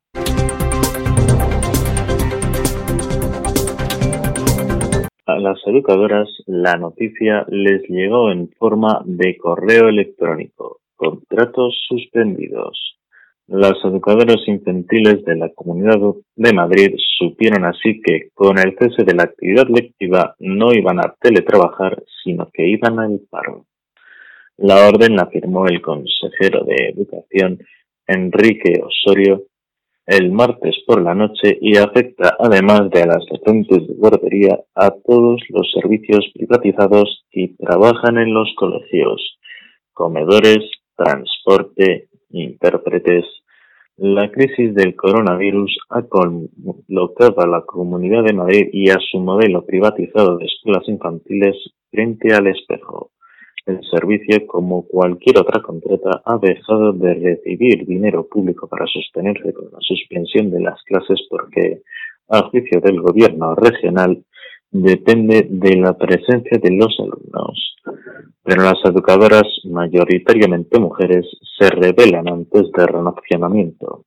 A 5.25 5.39
las 5.39 5.59
educadoras 5.67 6.29
la 6.45 6.77
noticia 6.77 7.45
les 7.49 7.81
llegó 7.89 8.31
en 8.31 8.49
forma 8.57 9.01
de 9.05 9.37
correo 9.37 9.89
electrónico. 9.89 10.79
Contratos 10.95 11.77
suspendidos. 11.87 12.96
Las 13.47 13.75
educadoras 13.85 14.45
infantiles 14.45 15.23
de 15.23 15.37
la 15.37 15.49
Comunidad 15.53 15.99
de 16.35 16.53
Madrid 16.53 16.95
supieron 17.17 17.63
así 17.63 18.01
que 18.01 18.29
con 18.33 18.57
el 18.59 18.75
cese 18.77 19.05
de 19.05 19.15
la 19.15 19.23
actividad 19.23 19.67
lectiva 19.69 20.35
no 20.39 20.73
iban 20.73 20.99
a 20.99 21.15
teletrabajar, 21.21 22.03
sino 22.23 22.49
que 22.53 22.67
iban 22.67 22.99
al 22.99 23.21
paro. 23.29 23.65
La 24.57 24.89
orden 24.89 25.15
la 25.15 25.27
firmó 25.27 25.65
el 25.65 25.81
consejero 25.81 26.65
de 26.65 26.89
Educación, 26.89 27.59
Enrique 28.05 28.81
Osorio, 28.83 29.43
el 30.05 30.29
martes 30.33 30.75
por 30.85 31.01
la 31.01 31.15
noche 31.15 31.57
y 31.61 31.77
afecta, 31.77 32.35
además 32.39 32.89
de 32.89 33.03
a 33.03 33.07
las 33.07 33.25
docentes 33.29 33.87
de 33.87 33.93
guardería, 33.93 34.59
a 34.75 34.91
todos 34.91 35.41
los 35.49 35.71
servicios 35.71 36.25
privatizados 36.33 37.23
que 37.31 37.53
trabajan 37.57 38.17
en 38.17 38.33
los 38.33 38.53
colegios, 38.57 39.39
comedores, 39.93 40.59
transporte, 40.97 42.09
intérpretes, 42.29 43.25
la 43.97 44.29
crisis 44.29 44.75
del 44.75 44.95
coronavirus 44.95 45.75
ha 45.89 46.03
colocado 46.03 47.41
a 47.41 47.47
la 47.47 47.61
Comunidad 47.61 48.23
de 48.25 48.33
Madrid 48.33 48.69
y 48.71 48.91
a 48.91 48.97
su 48.99 49.17
modelo 49.17 49.65
privatizado 49.65 50.37
de 50.37 50.45
escuelas 50.45 50.87
infantiles 50.87 51.55
frente 51.89 52.31
al 52.33 52.45
espejo. 52.45 53.09
El 53.65 53.81
servicio, 53.89 54.45
como 54.45 54.87
cualquier 54.87 55.39
otra 55.39 55.61
contrata, 55.61 56.21
ha 56.23 56.37
dejado 56.37 56.93
de 56.93 57.15
recibir 57.15 57.85
dinero 57.87 58.27
público 58.27 58.67
para 58.67 58.85
sostenerse 58.85 59.51
con 59.51 59.65
la 59.71 59.79
suspensión 59.81 60.51
de 60.51 60.61
las 60.61 60.81
clases 60.83 61.19
porque, 61.27 61.81
a 62.29 62.43
juicio 62.43 62.79
del 62.79 63.01
gobierno 63.01 63.55
regional, 63.55 64.23
depende 64.81 65.47
de 65.49 65.75
la 65.75 65.97
presencia 65.97 66.57
de 66.61 66.71
los 66.75 66.95
alumnos. 66.99 67.75
Pero 68.43 68.63
las 68.63 68.79
educadoras, 68.85 69.47
mayoritariamente 69.65 70.79
mujeres, 70.79 71.25
se 71.57 71.69
rebelan 71.69 72.27
antes 72.27 72.71
del 72.71 72.87
relacionamiento. 72.87 74.05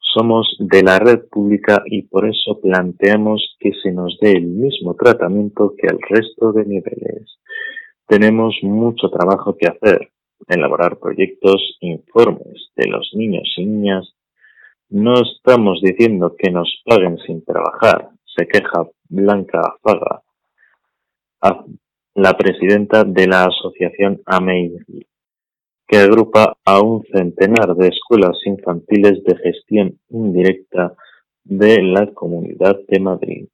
Somos 0.00 0.56
de 0.58 0.82
la 0.82 0.98
red 0.98 1.28
pública 1.30 1.82
y 1.86 2.02
por 2.02 2.26
eso 2.26 2.58
planteamos 2.60 3.56
que 3.60 3.72
se 3.82 3.92
nos 3.92 4.18
dé 4.20 4.32
el 4.32 4.46
mismo 4.46 4.94
tratamiento 4.94 5.74
que 5.76 5.86
al 5.88 5.98
resto 6.08 6.52
de 6.52 6.64
niveles. 6.64 7.38
Tenemos 8.06 8.56
mucho 8.62 9.10
trabajo 9.10 9.56
que 9.58 9.66
hacer, 9.66 10.10
elaborar 10.46 10.98
proyectos, 10.98 11.76
informes 11.80 12.70
de 12.76 12.88
los 12.88 13.10
niños 13.14 13.52
y 13.58 13.66
niñas. 13.66 14.14
No 14.88 15.12
estamos 15.20 15.80
diciendo 15.82 16.34
que 16.38 16.50
nos 16.50 16.82
paguen 16.86 17.18
sin 17.26 17.44
trabajar, 17.44 18.08
se 18.38 18.46
queja 18.46 18.86
Blanca 19.08 19.60
Faga, 19.82 20.22
la 22.14 22.36
presidenta 22.36 23.02
de 23.04 23.26
la 23.26 23.44
asociación 23.46 24.22
AMEI, 24.26 24.76
que 25.88 25.98
agrupa 25.98 26.56
a 26.64 26.80
un 26.80 27.02
centenar 27.12 27.74
de 27.74 27.88
escuelas 27.88 28.36
infantiles 28.44 29.24
de 29.24 29.36
gestión 29.36 29.98
indirecta 30.10 30.94
de 31.42 31.82
la 31.82 32.12
Comunidad 32.12 32.78
de 32.86 33.00
Madrid. 33.00 33.48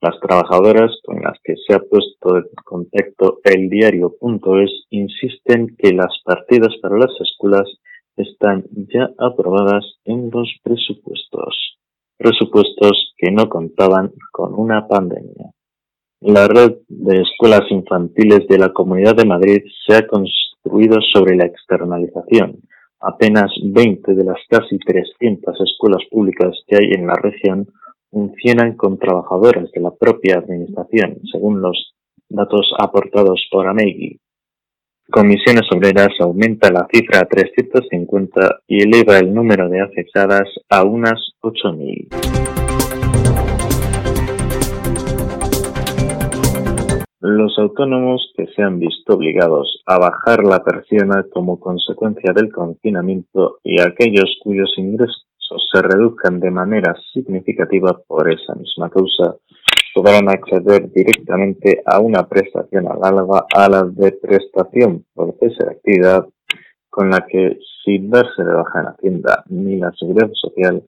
Las 0.00 0.20
trabajadoras 0.20 0.92
con 1.02 1.22
las 1.22 1.38
que 1.42 1.54
se 1.66 1.74
ha 1.74 1.80
puesto 1.80 2.36
en 2.36 2.44
contacto 2.62 3.40
el 3.42 3.70
diario.es 3.70 4.84
insisten 4.90 5.74
que 5.78 5.92
las 5.92 6.20
partidas 6.24 6.76
para 6.82 6.98
las 6.98 7.12
escuelas 7.20 7.68
están 8.16 8.66
ya 8.70 9.10
aprobadas 9.18 9.84
en 10.04 10.30
los 10.30 10.48
presupuestos 10.62 11.74
presupuestos 12.16 13.14
que 13.16 13.30
no 13.30 13.48
contaban 13.48 14.12
con 14.30 14.54
una 14.54 14.86
pandemia. 14.86 15.50
La 16.20 16.48
red 16.48 16.76
de 16.88 17.20
escuelas 17.20 17.70
infantiles 17.70 18.48
de 18.48 18.58
la 18.58 18.72
Comunidad 18.72 19.14
de 19.14 19.26
Madrid 19.26 19.62
se 19.86 19.96
ha 19.96 20.06
construido 20.06 20.98
sobre 21.12 21.36
la 21.36 21.44
externalización. 21.44 22.60
Apenas 23.00 23.50
20 23.62 24.14
de 24.14 24.24
las 24.24 24.38
casi 24.48 24.78
300 24.78 25.60
escuelas 25.60 26.02
públicas 26.10 26.56
que 26.66 26.76
hay 26.76 26.92
en 26.92 27.06
la 27.06 27.14
región 27.14 27.68
funcionan 28.10 28.76
con 28.76 28.98
trabajadoras 28.98 29.70
de 29.72 29.80
la 29.80 29.90
propia 29.90 30.38
administración, 30.38 31.18
según 31.30 31.60
los 31.60 31.94
datos 32.28 32.72
aportados 32.78 33.46
por 33.50 33.66
AMEGI. 33.66 34.18
Comisiones 35.10 35.64
Obreras 35.70 36.14
aumenta 36.18 36.72
la 36.72 36.88
cifra 36.90 37.20
a 37.20 37.26
350 37.26 38.60
y 38.66 38.82
eleva 38.82 39.18
el 39.18 39.34
número 39.34 39.68
de 39.68 39.82
afectadas 39.82 40.48
a 40.70 40.82
unas 40.82 41.34
8.000. 41.42 42.08
Los 47.20 47.58
autónomos 47.58 48.32
que 48.34 48.46
se 48.56 48.62
han 48.62 48.78
visto 48.78 49.14
obligados 49.14 49.82
a 49.86 49.98
bajar 49.98 50.42
la 50.42 50.64
persiana 50.64 51.26
como 51.30 51.60
consecuencia 51.60 52.32
del 52.32 52.50
confinamiento 52.50 53.58
y 53.62 53.80
aquellos 53.82 54.38
cuyos 54.42 54.72
ingresos 54.78 55.26
se 55.72 55.82
reduzcan 55.82 56.40
de 56.40 56.50
manera 56.50 56.96
significativa 57.12 58.00
por 58.06 58.32
esa 58.32 58.54
misma 58.54 58.88
causa 58.88 59.36
podrán 59.94 60.28
acceder 60.28 60.90
directamente 60.90 61.80
a 61.86 62.00
una 62.00 62.26
prestación 62.28 62.88
análoga 62.90 63.46
a 63.54 63.68
la 63.68 63.84
de 63.84 64.12
prestación 64.12 65.04
por 65.14 65.36
cese 65.38 65.64
actividad 65.70 66.26
con 66.90 67.10
la 67.10 67.24
que 67.26 67.58
sin 67.84 68.10
darse 68.10 68.42
de 68.42 68.52
baja 68.52 68.80
en 68.80 68.86
Hacienda 68.86 69.44
ni 69.48 69.76
la 69.76 69.92
Seguridad 69.92 70.30
Social 70.34 70.82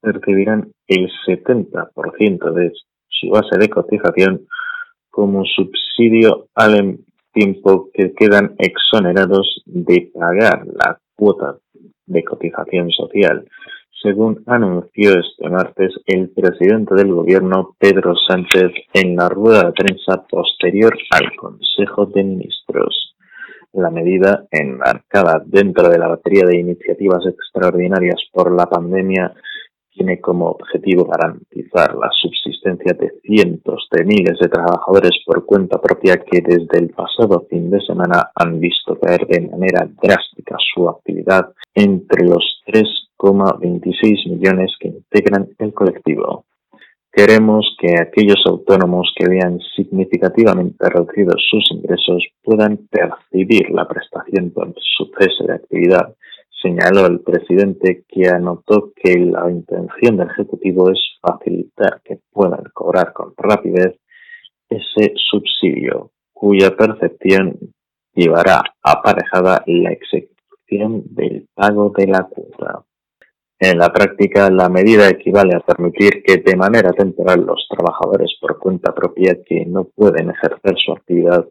percibirán 0.00 0.72
el 0.86 1.10
70% 1.26 2.52
de 2.52 2.72
su 3.08 3.30
base 3.30 3.58
de 3.58 3.68
cotización 3.68 4.46
como 5.10 5.44
subsidio 5.44 6.48
al 6.54 6.98
tiempo 7.32 7.90
que 7.92 8.12
quedan 8.12 8.54
exonerados 8.58 9.62
de 9.66 10.10
pagar 10.14 10.66
la 10.66 10.98
cuota 11.16 11.58
de 12.06 12.24
cotización 12.24 12.90
social, 12.90 13.46
según 14.02 14.42
anunció 14.46 15.18
este 15.18 15.48
martes 15.48 15.92
el 16.06 16.30
presidente 16.30 16.94
del 16.94 17.12
gobierno 17.12 17.76
Pedro 17.78 18.14
Sánchez 18.28 18.72
en 18.94 19.16
la 19.16 19.28
rueda 19.28 19.64
de 19.64 19.72
prensa 19.72 20.24
posterior 20.28 20.96
al 21.10 21.36
Consejo 21.36 22.06
de 22.06 22.24
Ministros. 22.24 23.14
La 23.72 23.90
medida, 23.90 24.46
enmarcada 24.50 25.42
dentro 25.44 25.88
de 25.88 25.98
la 25.98 26.08
batería 26.08 26.44
de 26.46 26.58
iniciativas 26.58 27.24
extraordinarias 27.26 28.20
por 28.32 28.54
la 28.56 28.66
pandemia, 28.66 29.32
tiene 29.92 30.20
como 30.20 30.46
objetivo 30.46 31.04
garantizar 31.04 31.94
la 31.94 32.08
subsistencia 32.10 32.94
de 32.98 33.12
cientos 33.22 33.86
de 33.92 34.04
miles 34.04 34.38
de 34.40 34.48
trabajadores 34.48 35.12
por 35.26 35.44
cuenta 35.44 35.80
propia 35.80 36.16
que 36.16 36.40
desde 36.40 36.78
el 36.78 36.90
pasado 36.90 37.46
fin 37.50 37.70
de 37.70 37.80
semana 37.80 38.30
han 38.34 38.58
visto 38.60 38.98
caer 38.98 39.26
de 39.26 39.48
manera 39.48 39.88
drástica 40.02 40.56
su 40.74 40.88
actividad 40.88 41.52
entre 41.74 42.26
los 42.26 42.62
3,26 43.20 44.30
millones 44.30 44.72
que 44.80 44.88
integran 44.88 45.48
el 45.58 45.74
colectivo. 45.74 46.44
Queremos 47.12 47.76
que 47.80 47.94
aquellos 48.00 48.42
autónomos 48.46 49.12
que 49.16 49.28
vean 49.28 49.58
significativamente 49.76 50.88
reducidos 50.88 51.42
sus 51.50 51.70
ingresos 51.72 52.24
puedan 52.42 52.88
percibir 52.88 53.70
la 53.70 53.86
prestación 53.86 54.50
por 54.50 54.72
su 54.78 55.10
cese 55.18 55.44
de 55.46 55.54
actividad 55.54 56.14
señaló 56.62 57.06
el 57.06 57.20
presidente 57.20 58.04
que 58.08 58.28
anotó 58.28 58.92
que 58.94 59.18
la 59.18 59.50
intención 59.50 60.16
del 60.16 60.30
Ejecutivo 60.30 60.90
es 60.90 60.98
facilitar 61.20 62.00
que 62.04 62.18
puedan 62.32 62.64
cobrar 62.74 63.12
con 63.12 63.32
rapidez 63.36 63.96
ese 64.68 65.12
subsidio, 65.16 66.10
cuya 66.32 66.76
percepción 66.76 67.58
llevará 68.14 68.62
aparejada 68.82 69.62
la 69.66 69.92
execución 69.92 71.02
del 71.06 71.48
pago 71.54 71.92
de 71.96 72.06
la. 72.06 72.28
En 73.62 73.76
la 73.76 73.92
práctica, 73.92 74.50
la 74.50 74.70
medida 74.70 75.06
equivale 75.10 75.54
a 75.54 75.60
permitir 75.60 76.22
que 76.22 76.38
de 76.38 76.56
manera 76.56 76.92
temporal 76.92 77.44
los 77.44 77.68
trabajadores 77.68 78.32
por 78.40 78.58
cuenta 78.58 78.94
propia 78.94 79.36
que 79.44 79.66
no 79.66 79.84
pueden 79.84 80.30
ejercer 80.30 80.76
su 80.82 80.92
actividad, 80.92 81.46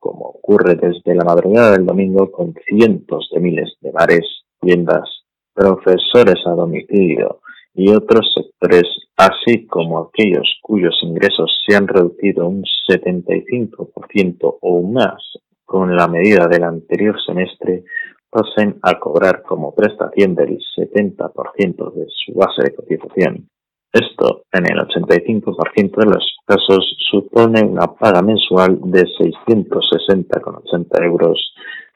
como 0.00 0.24
ocurre 0.24 0.74
desde 0.74 1.14
la 1.14 1.22
madrugada 1.22 1.70
del 1.70 1.86
domingo 1.86 2.32
con 2.32 2.52
cientos 2.66 3.30
de 3.32 3.38
miles 3.38 3.76
de 3.80 3.92
bares 3.92 4.42
tiendas, 4.60 5.08
profesores 5.54 6.44
a 6.46 6.50
domicilio 6.50 7.42
y 7.74 7.90
otros 7.90 8.32
sectores, 8.34 8.82
así 9.16 9.64
como 9.68 10.00
aquellos 10.00 10.58
cuyos 10.62 10.98
ingresos 11.02 11.62
se 11.64 11.76
han 11.76 11.86
reducido 11.86 12.48
un 12.48 12.64
75% 12.90 14.58
o 14.60 14.82
más 14.82 15.22
con 15.64 15.94
la 15.94 16.08
medida 16.08 16.48
del 16.48 16.64
anterior 16.64 17.16
semestre, 17.24 17.84
pasen 18.32 18.78
a 18.82 18.98
cobrar 18.98 19.42
como 19.42 19.74
prestación 19.74 20.34
del 20.34 20.58
70% 20.76 21.92
de 21.92 22.06
su 22.08 22.32
base 22.32 22.62
de 22.62 22.74
cotización. 22.74 23.48
Esto, 23.92 24.44
en 24.50 24.64
el 24.72 24.78
85% 24.78 25.96
de 25.96 26.06
los 26.06 26.38
casos, 26.46 26.96
supone 27.10 27.62
una 27.62 27.88
paga 27.88 28.22
mensual 28.22 28.80
de 28.84 29.02
660,80 29.02 31.04
euros 31.04 31.52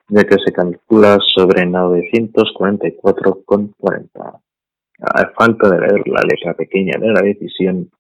ya 0.09 0.25
que 0.25 0.37
se 0.45 0.53
calcula 0.53 1.19
sobre 1.35 1.65
944,40. 1.67 4.41
A 4.99 5.31
falta 5.37 5.69
de 5.69 5.79
ver 5.81 6.01
la 6.07 6.23
letra 6.23 6.55
pequeña 6.55 6.99
de 6.99 7.09
la 7.09 7.21
decisión 7.21 7.91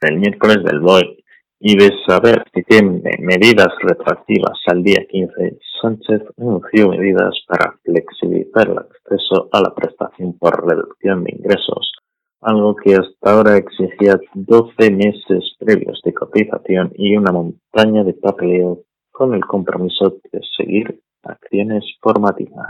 del 0.00 0.18
miércoles 0.18 0.62
del 0.64 0.78
BOE 0.80 1.17
y 1.60 1.76
de 1.76 1.90
saber 2.06 2.44
si 2.54 2.62
tiene 2.62 3.02
medidas 3.18 3.68
retroactivas 3.82 4.58
al 4.66 4.82
día 4.82 5.04
15, 5.10 5.58
Sánchez 5.82 6.22
anunció 6.38 6.88
medidas 6.88 7.34
para 7.46 7.76
flexibilizar 7.84 8.68
el 8.68 8.78
acceso 8.78 9.48
a 9.52 9.60
la 9.60 9.74
prestación 9.74 10.38
por 10.38 10.66
reducción 10.68 11.24
de 11.24 11.34
ingresos, 11.36 11.92
algo 12.40 12.76
que 12.76 12.94
hasta 12.94 13.32
ahora 13.32 13.56
exigía 13.56 14.20
12 14.34 14.90
meses 14.90 15.54
previos 15.58 16.00
de 16.04 16.14
cotización 16.14 16.92
y 16.94 17.16
una 17.16 17.32
montaña 17.32 18.04
de 18.04 18.14
papeleo 18.14 18.82
con 19.10 19.34
el 19.34 19.44
compromiso 19.44 20.20
de 20.32 20.40
seguir 20.56 21.00
Acciones 21.24 21.84
formativas. 22.00 22.68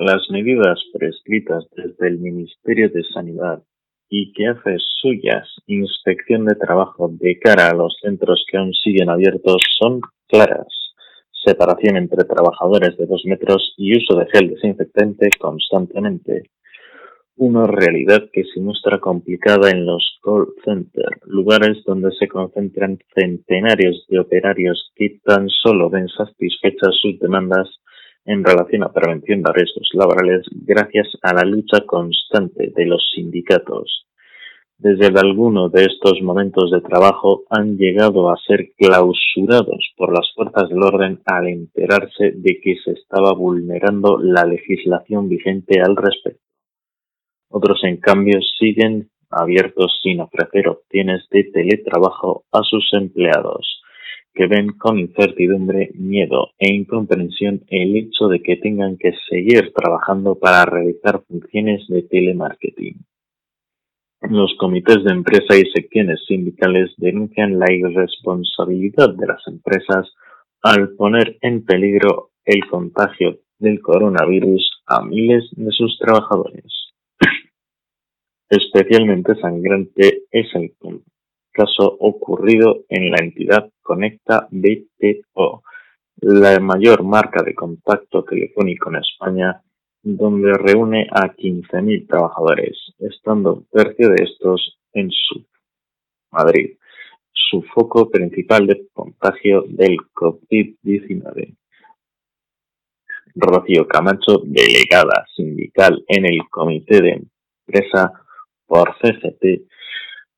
Las 0.00 0.30
medidas 0.30 0.78
prescritas 0.92 1.66
desde 1.74 2.06
el 2.06 2.20
Ministerio 2.20 2.88
de 2.88 3.02
Sanidad 3.02 3.64
y 4.08 4.32
que 4.32 4.46
hace 4.46 4.76
suyas 4.78 5.48
inspección 5.66 6.44
de 6.44 6.54
trabajo 6.54 7.10
de 7.10 7.36
cara 7.40 7.68
a 7.68 7.74
los 7.74 7.98
centros 8.00 8.46
que 8.48 8.58
aún 8.58 8.72
siguen 8.74 9.10
abiertos 9.10 9.60
son 9.76 10.00
claras. 10.28 10.68
Separación 11.44 11.96
entre 11.96 12.22
trabajadores 12.26 12.96
de 12.96 13.06
dos 13.06 13.22
metros 13.24 13.74
y 13.76 13.98
uso 13.98 14.16
de 14.16 14.26
gel 14.32 14.50
desinfectante 14.50 15.30
constantemente 15.36 16.44
una 17.34 17.66
realidad 17.66 18.30
que 18.32 18.44
se 18.44 18.60
muestra 18.60 18.98
complicada 18.98 19.70
en 19.70 19.84
los 19.84 20.20
call 20.22 20.46
centers, 20.64 21.20
lugares 21.24 21.82
donde 21.84 22.12
se 22.12 22.28
concentran 22.28 22.98
centenarios 23.16 24.06
de 24.08 24.20
operarios 24.20 24.92
que 24.94 25.18
tan 25.24 25.48
solo 25.48 25.90
ven 25.90 26.06
satisfechas 26.06 26.94
sus 27.00 27.18
demandas 27.18 27.68
en 28.28 28.44
relación 28.44 28.82
a 28.84 28.92
prevención 28.92 29.42
de 29.42 29.52
riesgos 29.54 29.88
laborales 29.94 30.46
gracias 30.52 31.08
a 31.22 31.32
la 31.32 31.44
lucha 31.44 31.80
constante 31.86 32.70
de 32.76 32.84
los 32.84 33.02
sindicatos. 33.14 34.06
Desde 34.76 35.06
alguno 35.18 35.70
de 35.70 35.86
estos 35.86 36.20
momentos 36.20 36.70
de 36.70 36.82
trabajo 36.82 37.44
han 37.48 37.78
llegado 37.78 38.30
a 38.30 38.36
ser 38.46 38.68
clausurados 38.76 39.92
por 39.96 40.12
las 40.12 40.30
fuerzas 40.34 40.68
del 40.68 40.82
orden 40.82 41.20
al 41.24 41.48
enterarse 41.48 42.32
de 42.36 42.60
que 42.62 42.76
se 42.84 42.92
estaba 42.92 43.32
vulnerando 43.32 44.18
la 44.18 44.44
legislación 44.44 45.30
vigente 45.30 45.80
al 45.80 45.96
respecto. 45.96 46.44
Otros, 47.48 47.82
en 47.82 47.96
cambio, 47.96 48.40
siguen 48.58 49.08
abiertos 49.30 50.00
sin 50.02 50.20
ofrecer 50.20 50.68
opciones 50.68 51.26
de 51.30 51.44
teletrabajo 51.44 52.44
a 52.52 52.62
sus 52.62 52.90
empleados, 52.92 53.77
que 54.34 54.46
ven 54.46 54.68
con 54.78 54.98
incertidumbre, 54.98 55.90
miedo 55.94 56.50
e 56.58 56.72
incomprensión 56.72 57.62
el 57.68 57.96
hecho 57.96 58.28
de 58.28 58.40
que 58.40 58.56
tengan 58.56 58.96
que 58.96 59.12
seguir 59.28 59.72
trabajando 59.74 60.36
para 60.36 60.64
realizar 60.64 61.22
funciones 61.26 61.86
de 61.88 62.02
telemarketing. 62.02 63.04
Los 64.22 64.54
comités 64.58 65.04
de 65.04 65.12
empresa 65.12 65.56
y 65.56 65.70
secciones 65.70 66.20
sindicales 66.26 66.92
denuncian 66.96 67.58
la 67.58 67.72
irresponsabilidad 67.72 69.14
de 69.14 69.26
las 69.26 69.46
empresas 69.46 70.12
al 70.62 70.90
poner 70.90 71.38
en 71.40 71.64
peligro 71.64 72.30
el 72.44 72.66
contagio 72.68 73.38
del 73.58 73.80
coronavirus 73.80 74.82
a 74.86 75.04
miles 75.04 75.44
de 75.52 75.70
sus 75.70 75.98
trabajadores. 75.98 76.92
Especialmente 78.48 79.34
sangrante 79.36 80.24
es 80.30 80.46
el 80.54 80.72
caso 81.58 81.96
ocurrido 81.98 82.84
en 82.88 83.10
la 83.10 83.18
entidad 83.18 83.68
Conecta 83.82 84.46
BTO, 84.52 85.64
la 86.20 86.60
mayor 86.60 87.02
marca 87.02 87.42
de 87.42 87.54
contacto 87.54 88.22
telefónico 88.22 88.90
en 88.90 88.96
España, 88.96 89.60
donde 90.00 90.52
reúne 90.52 91.08
a 91.10 91.34
15.000 91.34 92.06
trabajadores, 92.06 92.76
estando 93.00 93.54
un 93.54 93.66
tercio 93.72 94.08
de 94.10 94.22
estos 94.22 94.78
en 94.92 95.10
su 95.10 95.44
Madrid, 96.30 96.76
su 97.32 97.62
foco 97.62 98.08
principal 98.08 98.68
de 98.68 98.86
contagio 98.92 99.64
del 99.66 99.96
COVID-19. 100.14 101.56
Rocío 103.34 103.88
Camacho, 103.88 104.42
delegada 104.44 105.24
sindical 105.34 106.04
en 106.06 106.24
el 106.26 106.40
Comité 106.48 107.02
de 107.02 107.22
Empresa, 107.66 108.12
por 108.66 108.94
CGT 109.00 109.66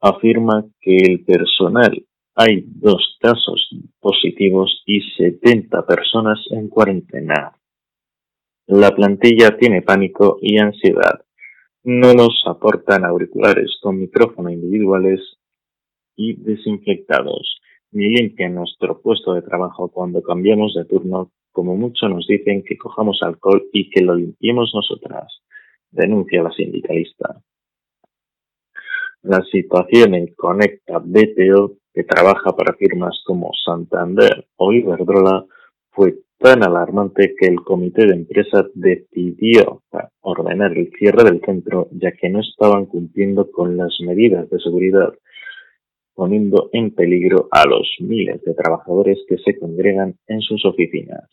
afirma 0.00 0.66
que 0.80 0.96
el 0.96 1.24
personal 1.24 2.04
hay 2.34 2.64
dos 2.66 3.18
casos 3.20 3.68
positivos 4.00 4.82
y 4.86 5.00
70 5.18 5.84
personas 5.84 6.38
en 6.50 6.68
cuarentena. 6.68 7.52
La 8.66 8.92
plantilla 8.92 9.58
tiene 9.58 9.82
pánico 9.82 10.38
y 10.40 10.58
ansiedad. 10.58 11.24
No 11.82 12.14
nos 12.14 12.42
aportan 12.46 13.04
auriculares 13.04 13.76
con 13.82 13.98
micrófono 13.98 14.48
individuales 14.48 15.20
y 16.16 16.34
desinfectados, 16.34 17.60
ni 17.90 18.08
limpian 18.08 18.54
nuestro 18.54 19.00
puesto 19.02 19.34
de 19.34 19.42
trabajo 19.42 19.90
cuando 19.90 20.22
cambiamos 20.22 20.74
de 20.74 20.84
turno, 20.84 21.32
como 21.52 21.76
mucho 21.76 22.08
nos 22.08 22.26
dicen 22.26 22.62
que 22.62 22.78
cojamos 22.78 23.22
alcohol 23.22 23.64
y 23.72 23.90
que 23.90 24.02
lo 24.02 24.14
limpiemos 24.14 24.70
nosotras, 24.74 25.42
denuncia 25.90 26.42
la 26.42 26.52
sindicalista. 26.52 27.42
La 29.22 29.42
situación 29.44 30.14
en 30.14 30.34
Conecta 30.34 30.98
BTO, 30.98 31.76
que 31.92 32.04
trabaja 32.04 32.56
para 32.56 32.74
firmas 32.74 33.22
como 33.26 33.50
Santander 33.64 34.46
o 34.56 34.72
Iberdrola, 34.72 35.44
fue 35.90 36.20
tan 36.38 36.62
alarmante 36.64 37.34
que 37.38 37.46
el 37.46 37.56
comité 37.56 38.06
de 38.06 38.14
empresa 38.14 38.66
decidió 38.72 39.82
ordenar 40.22 40.72
el 40.76 40.90
cierre 40.98 41.24
del 41.24 41.42
centro 41.42 41.88
ya 41.92 42.12
que 42.12 42.30
no 42.30 42.40
estaban 42.40 42.86
cumpliendo 42.86 43.50
con 43.50 43.76
las 43.76 43.94
medidas 44.00 44.48
de 44.48 44.58
seguridad, 44.58 45.12
poniendo 46.14 46.70
en 46.72 46.94
peligro 46.94 47.48
a 47.50 47.66
los 47.66 47.94
miles 48.00 48.42
de 48.42 48.54
trabajadores 48.54 49.18
que 49.28 49.36
se 49.38 49.58
congregan 49.58 50.16
en 50.28 50.40
sus 50.40 50.64
oficinas. 50.64 51.28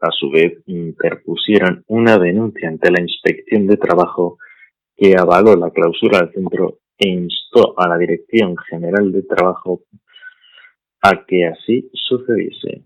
A 0.00 0.10
su 0.10 0.30
vez, 0.30 0.54
interpusieron 0.66 1.84
una 1.88 2.16
denuncia 2.18 2.68
ante 2.68 2.90
la 2.90 3.02
Inspección 3.02 3.66
de 3.66 3.76
Trabajo 3.76 4.38
que 4.98 5.14
avaló 5.16 5.54
la 5.54 5.70
clausura 5.70 6.18
del 6.18 6.32
centro 6.32 6.78
e 6.98 7.08
instó 7.08 7.78
a 7.78 7.88
la 7.88 7.96
Dirección 7.96 8.56
General 8.68 9.12
de 9.12 9.22
Trabajo 9.22 9.82
a 11.00 11.24
que 11.24 11.46
así 11.46 11.88
sucediese. 11.94 12.82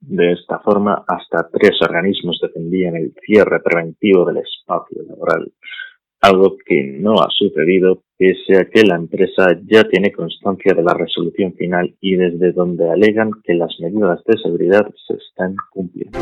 De 0.00 0.32
esta 0.32 0.58
forma, 0.58 1.04
hasta 1.06 1.48
tres 1.48 1.80
organismos 1.80 2.40
defendían 2.42 2.96
el 2.96 3.14
cierre 3.24 3.60
preventivo 3.60 4.24
del 4.24 4.38
espacio 4.38 5.02
laboral, 5.06 5.52
algo 6.20 6.56
que 6.64 6.82
no 6.82 7.14
ha 7.20 7.28
sucedido 7.30 8.02
pese 8.16 8.58
a 8.58 8.68
que 8.68 8.82
la 8.82 8.96
empresa 8.96 9.56
ya 9.64 9.84
tiene 9.84 10.10
constancia 10.10 10.74
de 10.74 10.82
la 10.82 10.94
resolución 10.94 11.54
final 11.54 11.94
y 12.00 12.16
desde 12.16 12.52
donde 12.52 12.90
alegan 12.90 13.30
que 13.44 13.54
las 13.54 13.72
medidas 13.78 14.24
de 14.24 14.38
seguridad 14.38 14.88
se 15.06 15.14
están 15.14 15.54
cumpliendo. 15.70 16.18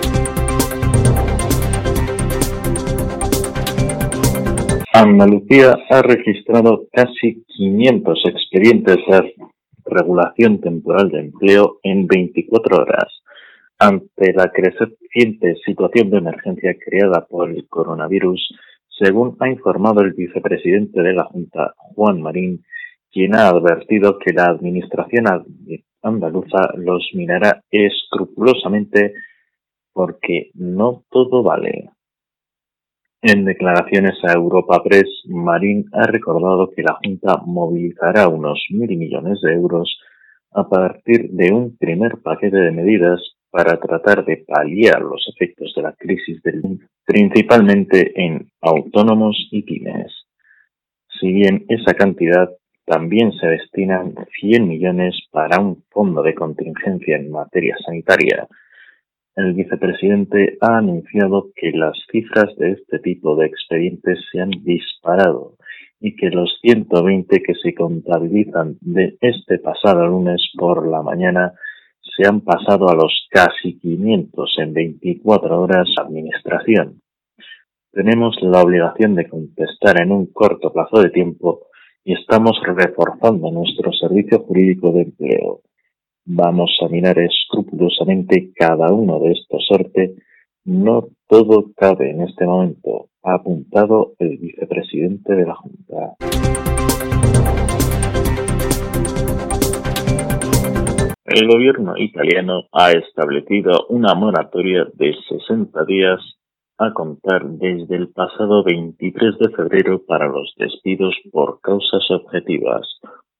Andalucía 4.98 5.76
ha 5.90 6.00
registrado 6.00 6.86
casi 6.90 7.44
500 7.48 8.18
expedientes 8.30 8.96
de 9.06 9.34
regulación 9.84 10.58
temporal 10.62 11.10
de 11.10 11.20
empleo 11.20 11.80
en 11.82 12.06
24 12.06 12.78
horas. 12.78 13.12
Ante 13.78 14.32
la 14.32 14.50
creciente 14.50 15.56
situación 15.66 16.08
de 16.08 16.16
emergencia 16.16 16.74
creada 16.82 17.26
por 17.26 17.50
el 17.50 17.68
coronavirus, 17.68 18.40
según 18.88 19.36
ha 19.40 19.50
informado 19.50 20.00
el 20.00 20.14
vicepresidente 20.14 21.02
de 21.02 21.12
la 21.12 21.24
Junta, 21.24 21.74
Juan 21.76 22.22
Marín, 22.22 22.64
quien 23.12 23.34
ha 23.34 23.48
advertido 23.48 24.18
que 24.18 24.32
la 24.32 24.46
Administración 24.46 25.26
andaluza 26.00 26.70
los 26.74 27.10
mirará 27.12 27.62
escrupulosamente 27.70 29.12
porque 29.92 30.52
no 30.54 31.04
todo 31.10 31.42
vale. 31.42 31.90
En 33.22 33.44
declaraciones 33.44 34.14
a 34.24 34.32
Europa 34.34 34.82
Press, 34.84 35.08
Marín 35.26 35.86
ha 35.92 36.06
recordado 36.06 36.70
que 36.70 36.82
la 36.82 36.98
Junta 37.02 37.38
movilizará 37.44 38.28
unos 38.28 38.62
mil 38.70 38.96
millones 38.96 39.40
de 39.40 39.54
euros 39.54 39.98
a 40.52 40.68
partir 40.68 41.30
de 41.30 41.52
un 41.52 41.76
primer 41.76 42.18
paquete 42.22 42.56
de 42.56 42.72
medidas 42.72 43.20
para 43.50 43.78
tratar 43.80 44.24
de 44.24 44.44
paliar 44.46 45.00
los 45.00 45.26
efectos 45.34 45.72
de 45.74 45.82
la 45.82 45.92
crisis 45.94 46.42
del 46.42 46.78
principalmente 47.04 48.12
en 48.20 48.50
autónomos 48.60 49.48
y 49.50 49.62
pymes. 49.62 50.12
Si 51.20 51.32
bien 51.32 51.64
esa 51.68 51.94
cantidad 51.94 52.50
también 52.84 53.32
se 53.32 53.46
destinan 53.46 54.14
100 54.40 54.68
millones 54.68 55.14
para 55.30 55.58
un 55.58 55.82
fondo 55.90 56.22
de 56.22 56.34
contingencia 56.34 57.16
en 57.16 57.30
materia 57.30 57.76
sanitaria, 57.84 58.46
el 59.36 59.52
vicepresidente 59.52 60.56
ha 60.62 60.78
anunciado 60.78 61.50
que 61.54 61.70
las 61.72 61.94
cifras 62.10 62.56
de 62.56 62.72
este 62.72 62.98
tipo 63.00 63.36
de 63.36 63.46
expedientes 63.46 64.18
se 64.32 64.40
han 64.40 64.50
disparado 64.50 65.56
y 66.00 66.16
que 66.16 66.30
los 66.30 66.58
120 66.62 67.42
que 67.42 67.54
se 67.54 67.74
contabilizan 67.74 68.78
de 68.80 69.18
este 69.20 69.58
pasado 69.58 70.06
lunes 70.06 70.40
por 70.56 70.88
la 70.88 71.02
mañana 71.02 71.52
se 72.00 72.26
han 72.26 72.40
pasado 72.40 72.88
a 72.88 72.94
los 72.94 73.28
casi 73.30 73.78
500 73.78 74.56
en 74.58 74.72
24 74.72 75.60
horas 75.60 75.88
administración. 75.98 77.02
Tenemos 77.92 78.36
la 78.40 78.62
obligación 78.62 79.14
de 79.14 79.28
contestar 79.28 80.00
en 80.00 80.12
un 80.12 80.26
corto 80.32 80.72
plazo 80.72 81.02
de 81.02 81.10
tiempo 81.10 81.66
y 82.04 82.14
estamos 82.14 82.58
reforzando 82.62 83.50
nuestro 83.50 83.92
servicio 83.92 84.40
jurídico 84.40 84.92
de 84.92 85.02
empleo. 85.02 85.60
Vamos 86.28 86.76
a 86.82 86.88
mirar 86.88 87.16
escrupulosamente 87.20 88.50
cada 88.56 88.92
uno 88.92 89.20
de 89.20 89.30
estos 89.30 89.64
sortes. 89.64 90.10
No 90.64 91.06
todo 91.28 91.70
cabe 91.76 92.10
en 92.10 92.22
este 92.22 92.44
momento, 92.44 93.10
ha 93.22 93.34
apuntado 93.34 94.14
el 94.18 94.36
vicepresidente 94.38 95.36
de 95.36 95.46
la 95.46 95.54
Junta. 95.54 96.16
El 101.26 101.46
gobierno 101.46 101.96
italiano 101.96 102.64
ha 102.72 102.90
establecido 102.90 103.86
una 103.90 104.14
moratoria 104.16 104.84
de 104.94 105.14
60 105.28 105.84
días 105.84 106.18
a 106.78 106.92
contar 106.92 107.46
desde 107.46 107.94
el 107.94 108.08
pasado 108.08 108.64
23 108.64 109.38
de 109.38 109.50
febrero 109.50 110.04
para 110.04 110.26
los 110.26 110.52
despidos 110.56 111.14
por 111.30 111.60
causas 111.60 112.10
objetivas, 112.10 112.86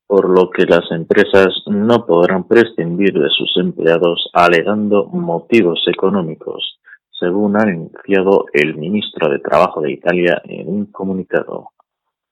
por 0.07 0.29
lo 0.31 0.51
que 0.51 0.65
las 0.65 0.91
empresas 0.91 1.49
no 1.67 2.07
podrán 2.07 2.47
prescindir 2.47 3.13
de 3.13 3.29
sus 3.31 3.57
empleados 3.57 4.29
alegando 4.33 5.07
motivos 5.07 5.83
económicos, 5.89 6.79
según 7.11 7.57
ha 7.57 7.63
anunciado 7.63 8.47
el 8.53 8.77
ministro 8.77 9.29
de 9.29 9.41
Trabajo 9.41 9.81
de 9.81 9.93
Italia 9.93 10.41
en 10.45 10.69
un 10.69 10.87
comunicado. 10.87 11.71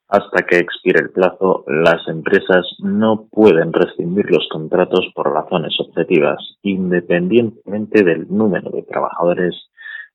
Hasta 0.08 0.46
que 0.46 0.58
expire 0.58 1.00
el 1.00 1.10
plazo, 1.10 1.64
las 1.66 2.06
empresas 2.06 2.64
no 2.78 3.26
pueden 3.30 3.72
rescindir 3.72 4.30
los 4.30 4.46
contratos 4.52 5.10
por 5.14 5.32
razones 5.32 5.74
objetivas, 5.80 6.38
independientemente 6.62 8.04
del 8.04 8.28
número 8.28 8.70
de 8.70 8.82
trabajadores, 8.82 9.54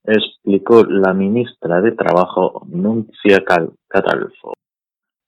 explicó 0.04 0.86
la 0.86 1.14
ministra 1.14 1.82
de 1.82 1.92
Trabajo, 1.92 2.62
Nuncia 2.68 3.44
Catalfo 3.90 4.54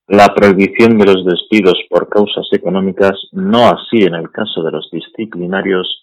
la 0.08 0.34
prohibición 0.34 0.98
de 0.98 1.06
los 1.06 1.26
despidos 1.26 1.78
por 1.90 2.10
causas 2.10 2.48
económicas, 2.52 3.14
no 3.32 3.68
así 3.68 4.04
en 4.04 4.16
el 4.16 4.30
caso 4.32 4.64
de 4.64 4.72
los 4.72 4.90
disciplinarios, 4.92 6.02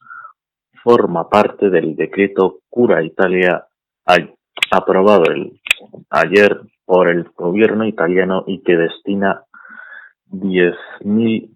forma 0.83 1.29
parte 1.29 1.71
del 1.71 1.97
decreto 1.97 2.61
Cura 2.71 3.03
Italia 3.03 3.67
aprobado 4.71 5.25
ayer 6.11 6.61
por 6.85 7.09
el 7.09 7.25
gobierno 7.37 7.87
italiano 7.87 8.45
y 8.47 8.63
que 8.63 8.77
destina 8.77 9.45
10.000 10.31 11.51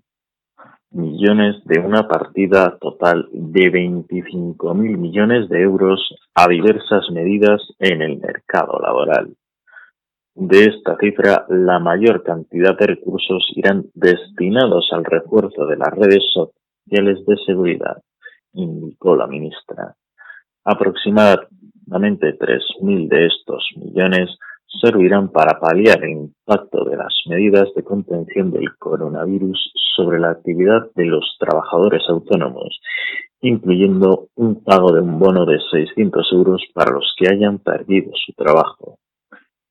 millones 0.91 1.57
de 1.65 1.81
una 1.81 2.07
partida 2.07 2.77
total 2.79 3.29
de 3.33 3.73
25.000 3.73 4.75
millones 4.99 5.49
de 5.49 5.63
euros 5.63 6.15
a 6.35 6.49
diversas 6.49 7.11
medidas 7.11 7.63
en 7.79 8.03
el 8.03 8.19
mercado 8.19 8.79
laboral. 8.79 9.35
De 10.35 10.65
esta 10.65 10.97
cifra, 10.97 11.45
la 11.51 11.79
mayor 11.79 12.23
cantidad 12.23 12.77
de 12.79 12.87
recursos 12.87 13.45
irán 13.55 13.85
destinados 13.95 14.89
al 14.93 15.05
refuerzo 15.05 15.67
de 15.67 15.77
las 15.77 15.91
redes 15.91 16.25
sociales 16.33 17.25
de 17.27 17.37
seguridad, 17.45 18.03
indicó 18.55 19.15
la 19.15 19.27
ministra. 19.27 19.95
Aproximadamente 20.65 22.39
3.000 22.39 23.09
de 23.09 23.27
estos 23.27 23.69
millones 23.77 24.31
servirán 24.81 25.31
para 25.31 25.61
paliar 25.61 26.03
el 26.03 26.13
impacto 26.13 26.85
de 26.85 26.97
las 26.97 27.13
medidas 27.27 27.69
de 27.77 27.85
contención 27.85 28.51
del 28.53 28.75
coronavirus 28.79 29.73
sobre 29.95 30.19
la 30.19 30.31
actividad 30.31 30.91
de 30.95 31.07
los 31.07 31.37
trabajadores 31.39 32.03
autónomos, 32.09 32.81
incluyendo 33.43 34.29
un 34.37 34.65
pago 34.65 34.93
de 34.93 35.03
un 35.03 35.19
bono 35.19 35.45
de 35.45 35.59
600 35.71 36.27
euros 36.33 36.63
para 36.73 36.93
los 36.93 37.15
que 37.19 37.29
hayan 37.29 37.59
perdido 37.59 38.13
su 38.15 38.33
trabajo. 38.33 38.99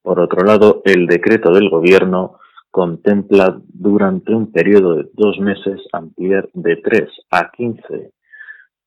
Por 0.01 0.19
otro 0.19 0.43
lado, 0.43 0.81
el 0.85 1.05
decreto 1.07 1.51
del 1.53 1.69
Gobierno 1.69 2.39
contempla 2.71 3.59
durante 3.67 4.33
un 4.33 4.51
periodo 4.51 4.95
de 4.95 5.09
dos 5.13 5.37
meses 5.39 5.81
ampliar 5.91 6.49
de 6.53 6.77
3 6.77 7.09
a 7.31 7.51
15 7.51 8.11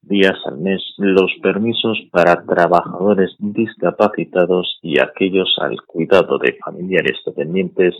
días 0.03 0.37
al 0.46 0.59
mes 0.59 0.81
los 0.98 1.31
permisos 1.42 1.98
para 2.11 2.44
trabajadores 2.44 3.35
discapacitados 3.38 4.79
y 4.83 5.00
aquellos 5.00 5.55
al 5.61 5.81
cuidado 5.87 6.38
de 6.38 6.59
familiares 6.64 7.18
dependientes 7.24 7.94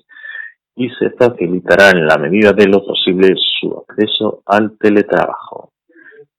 y 0.77 0.89
se 0.91 1.11
facilitará 1.11 1.91
en 1.91 2.07
la 2.07 2.19
medida 2.19 2.53
de 2.53 2.67
lo 2.67 2.85
posible 2.85 3.35
su 3.61 3.85
acceso 3.89 4.43
al 4.47 4.77
teletrabajo. 4.79 5.71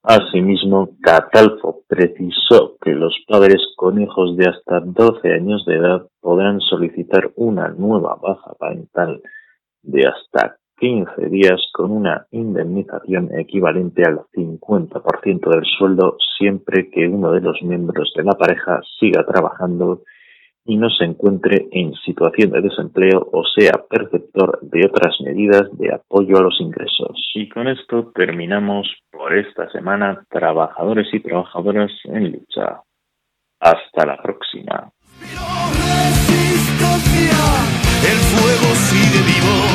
Asimismo, 0.04 0.90
Catalfo 1.02 1.75
precisó 1.88 2.78
que 2.82 2.92
los 2.92 3.16
padres 3.28 3.62
con 3.76 4.02
hijos 4.02 4.36
de 4.38 4.50
hasta 4.50 4.80
12 4.80 5.34
años 5.34 5.66
de 5.66 5.76
edad 5.76 6.08
podrán 6.20 6.60
solicitar 6.60 7.32
una 7.36 7.70
nueva 7.70 8.16
baja 8.22 8.54
parental 8.58 9.22
de 9.84 10.08
hasta 10.08 10.58
15 10.78 11.30
días 11.30 11.62
con 11.74 11.92
una 11.92 12.28
indemnización 12.32 13.30
equivalente 13.38 14.04
al 14.04 14.22
50% 14.34 15.50
del 15.50 15.66
sueldo 15.78 16.18
siempre 16.38 16.90
que 16.90 17.08
uno 17.08 17.32
de 17.32 17.42
los 17.42 17.62
miembros 17.62 18.12
de 18.16 18.24
la 18.24 18.34
pareja 18.34 18.82
siga 19.00 19.26
trabajando 19.26 20.02
y 20.66 20.78
no 20.78 20.90
se 20.90 21.06
encuentre 21.06 21.68
en 21.72 21.94
situación 22.06 22.52
de 22.52 22.62
desempleo 22.62 23.30
o 23.32 23.44
sea 23.56 23.74
perceptor 23.88 24.60
de 24.62 24.86
otras 24.86 25.16
medidas 25.22 25.64
de 25.78 25.94
apoyo 25.94 26.38
a 26.38 26.42
los 26.42 26.60
ingresos. 26.60 27.32
Y 27.36 27.48
con 27.50 27.68
esto 27.68 28.12
terminamos 28.16 28.88
por 29.12 29.38
esta 29.38 29.70
semana 29.72 30.26
Trabajadores 30.30 31.08
y 31.14 31.20
Trabajadoras 31.20 31.92
en 32.06 32.32
Lucha. 32.32 32.82
Hasta 33.60 34.06
la 34.06 34.18
próxima. 34.22 34.92
El 38.06 38.18
fuego 38.18 38.76
sigue 38.76 39.22
vivo 39.26 39.75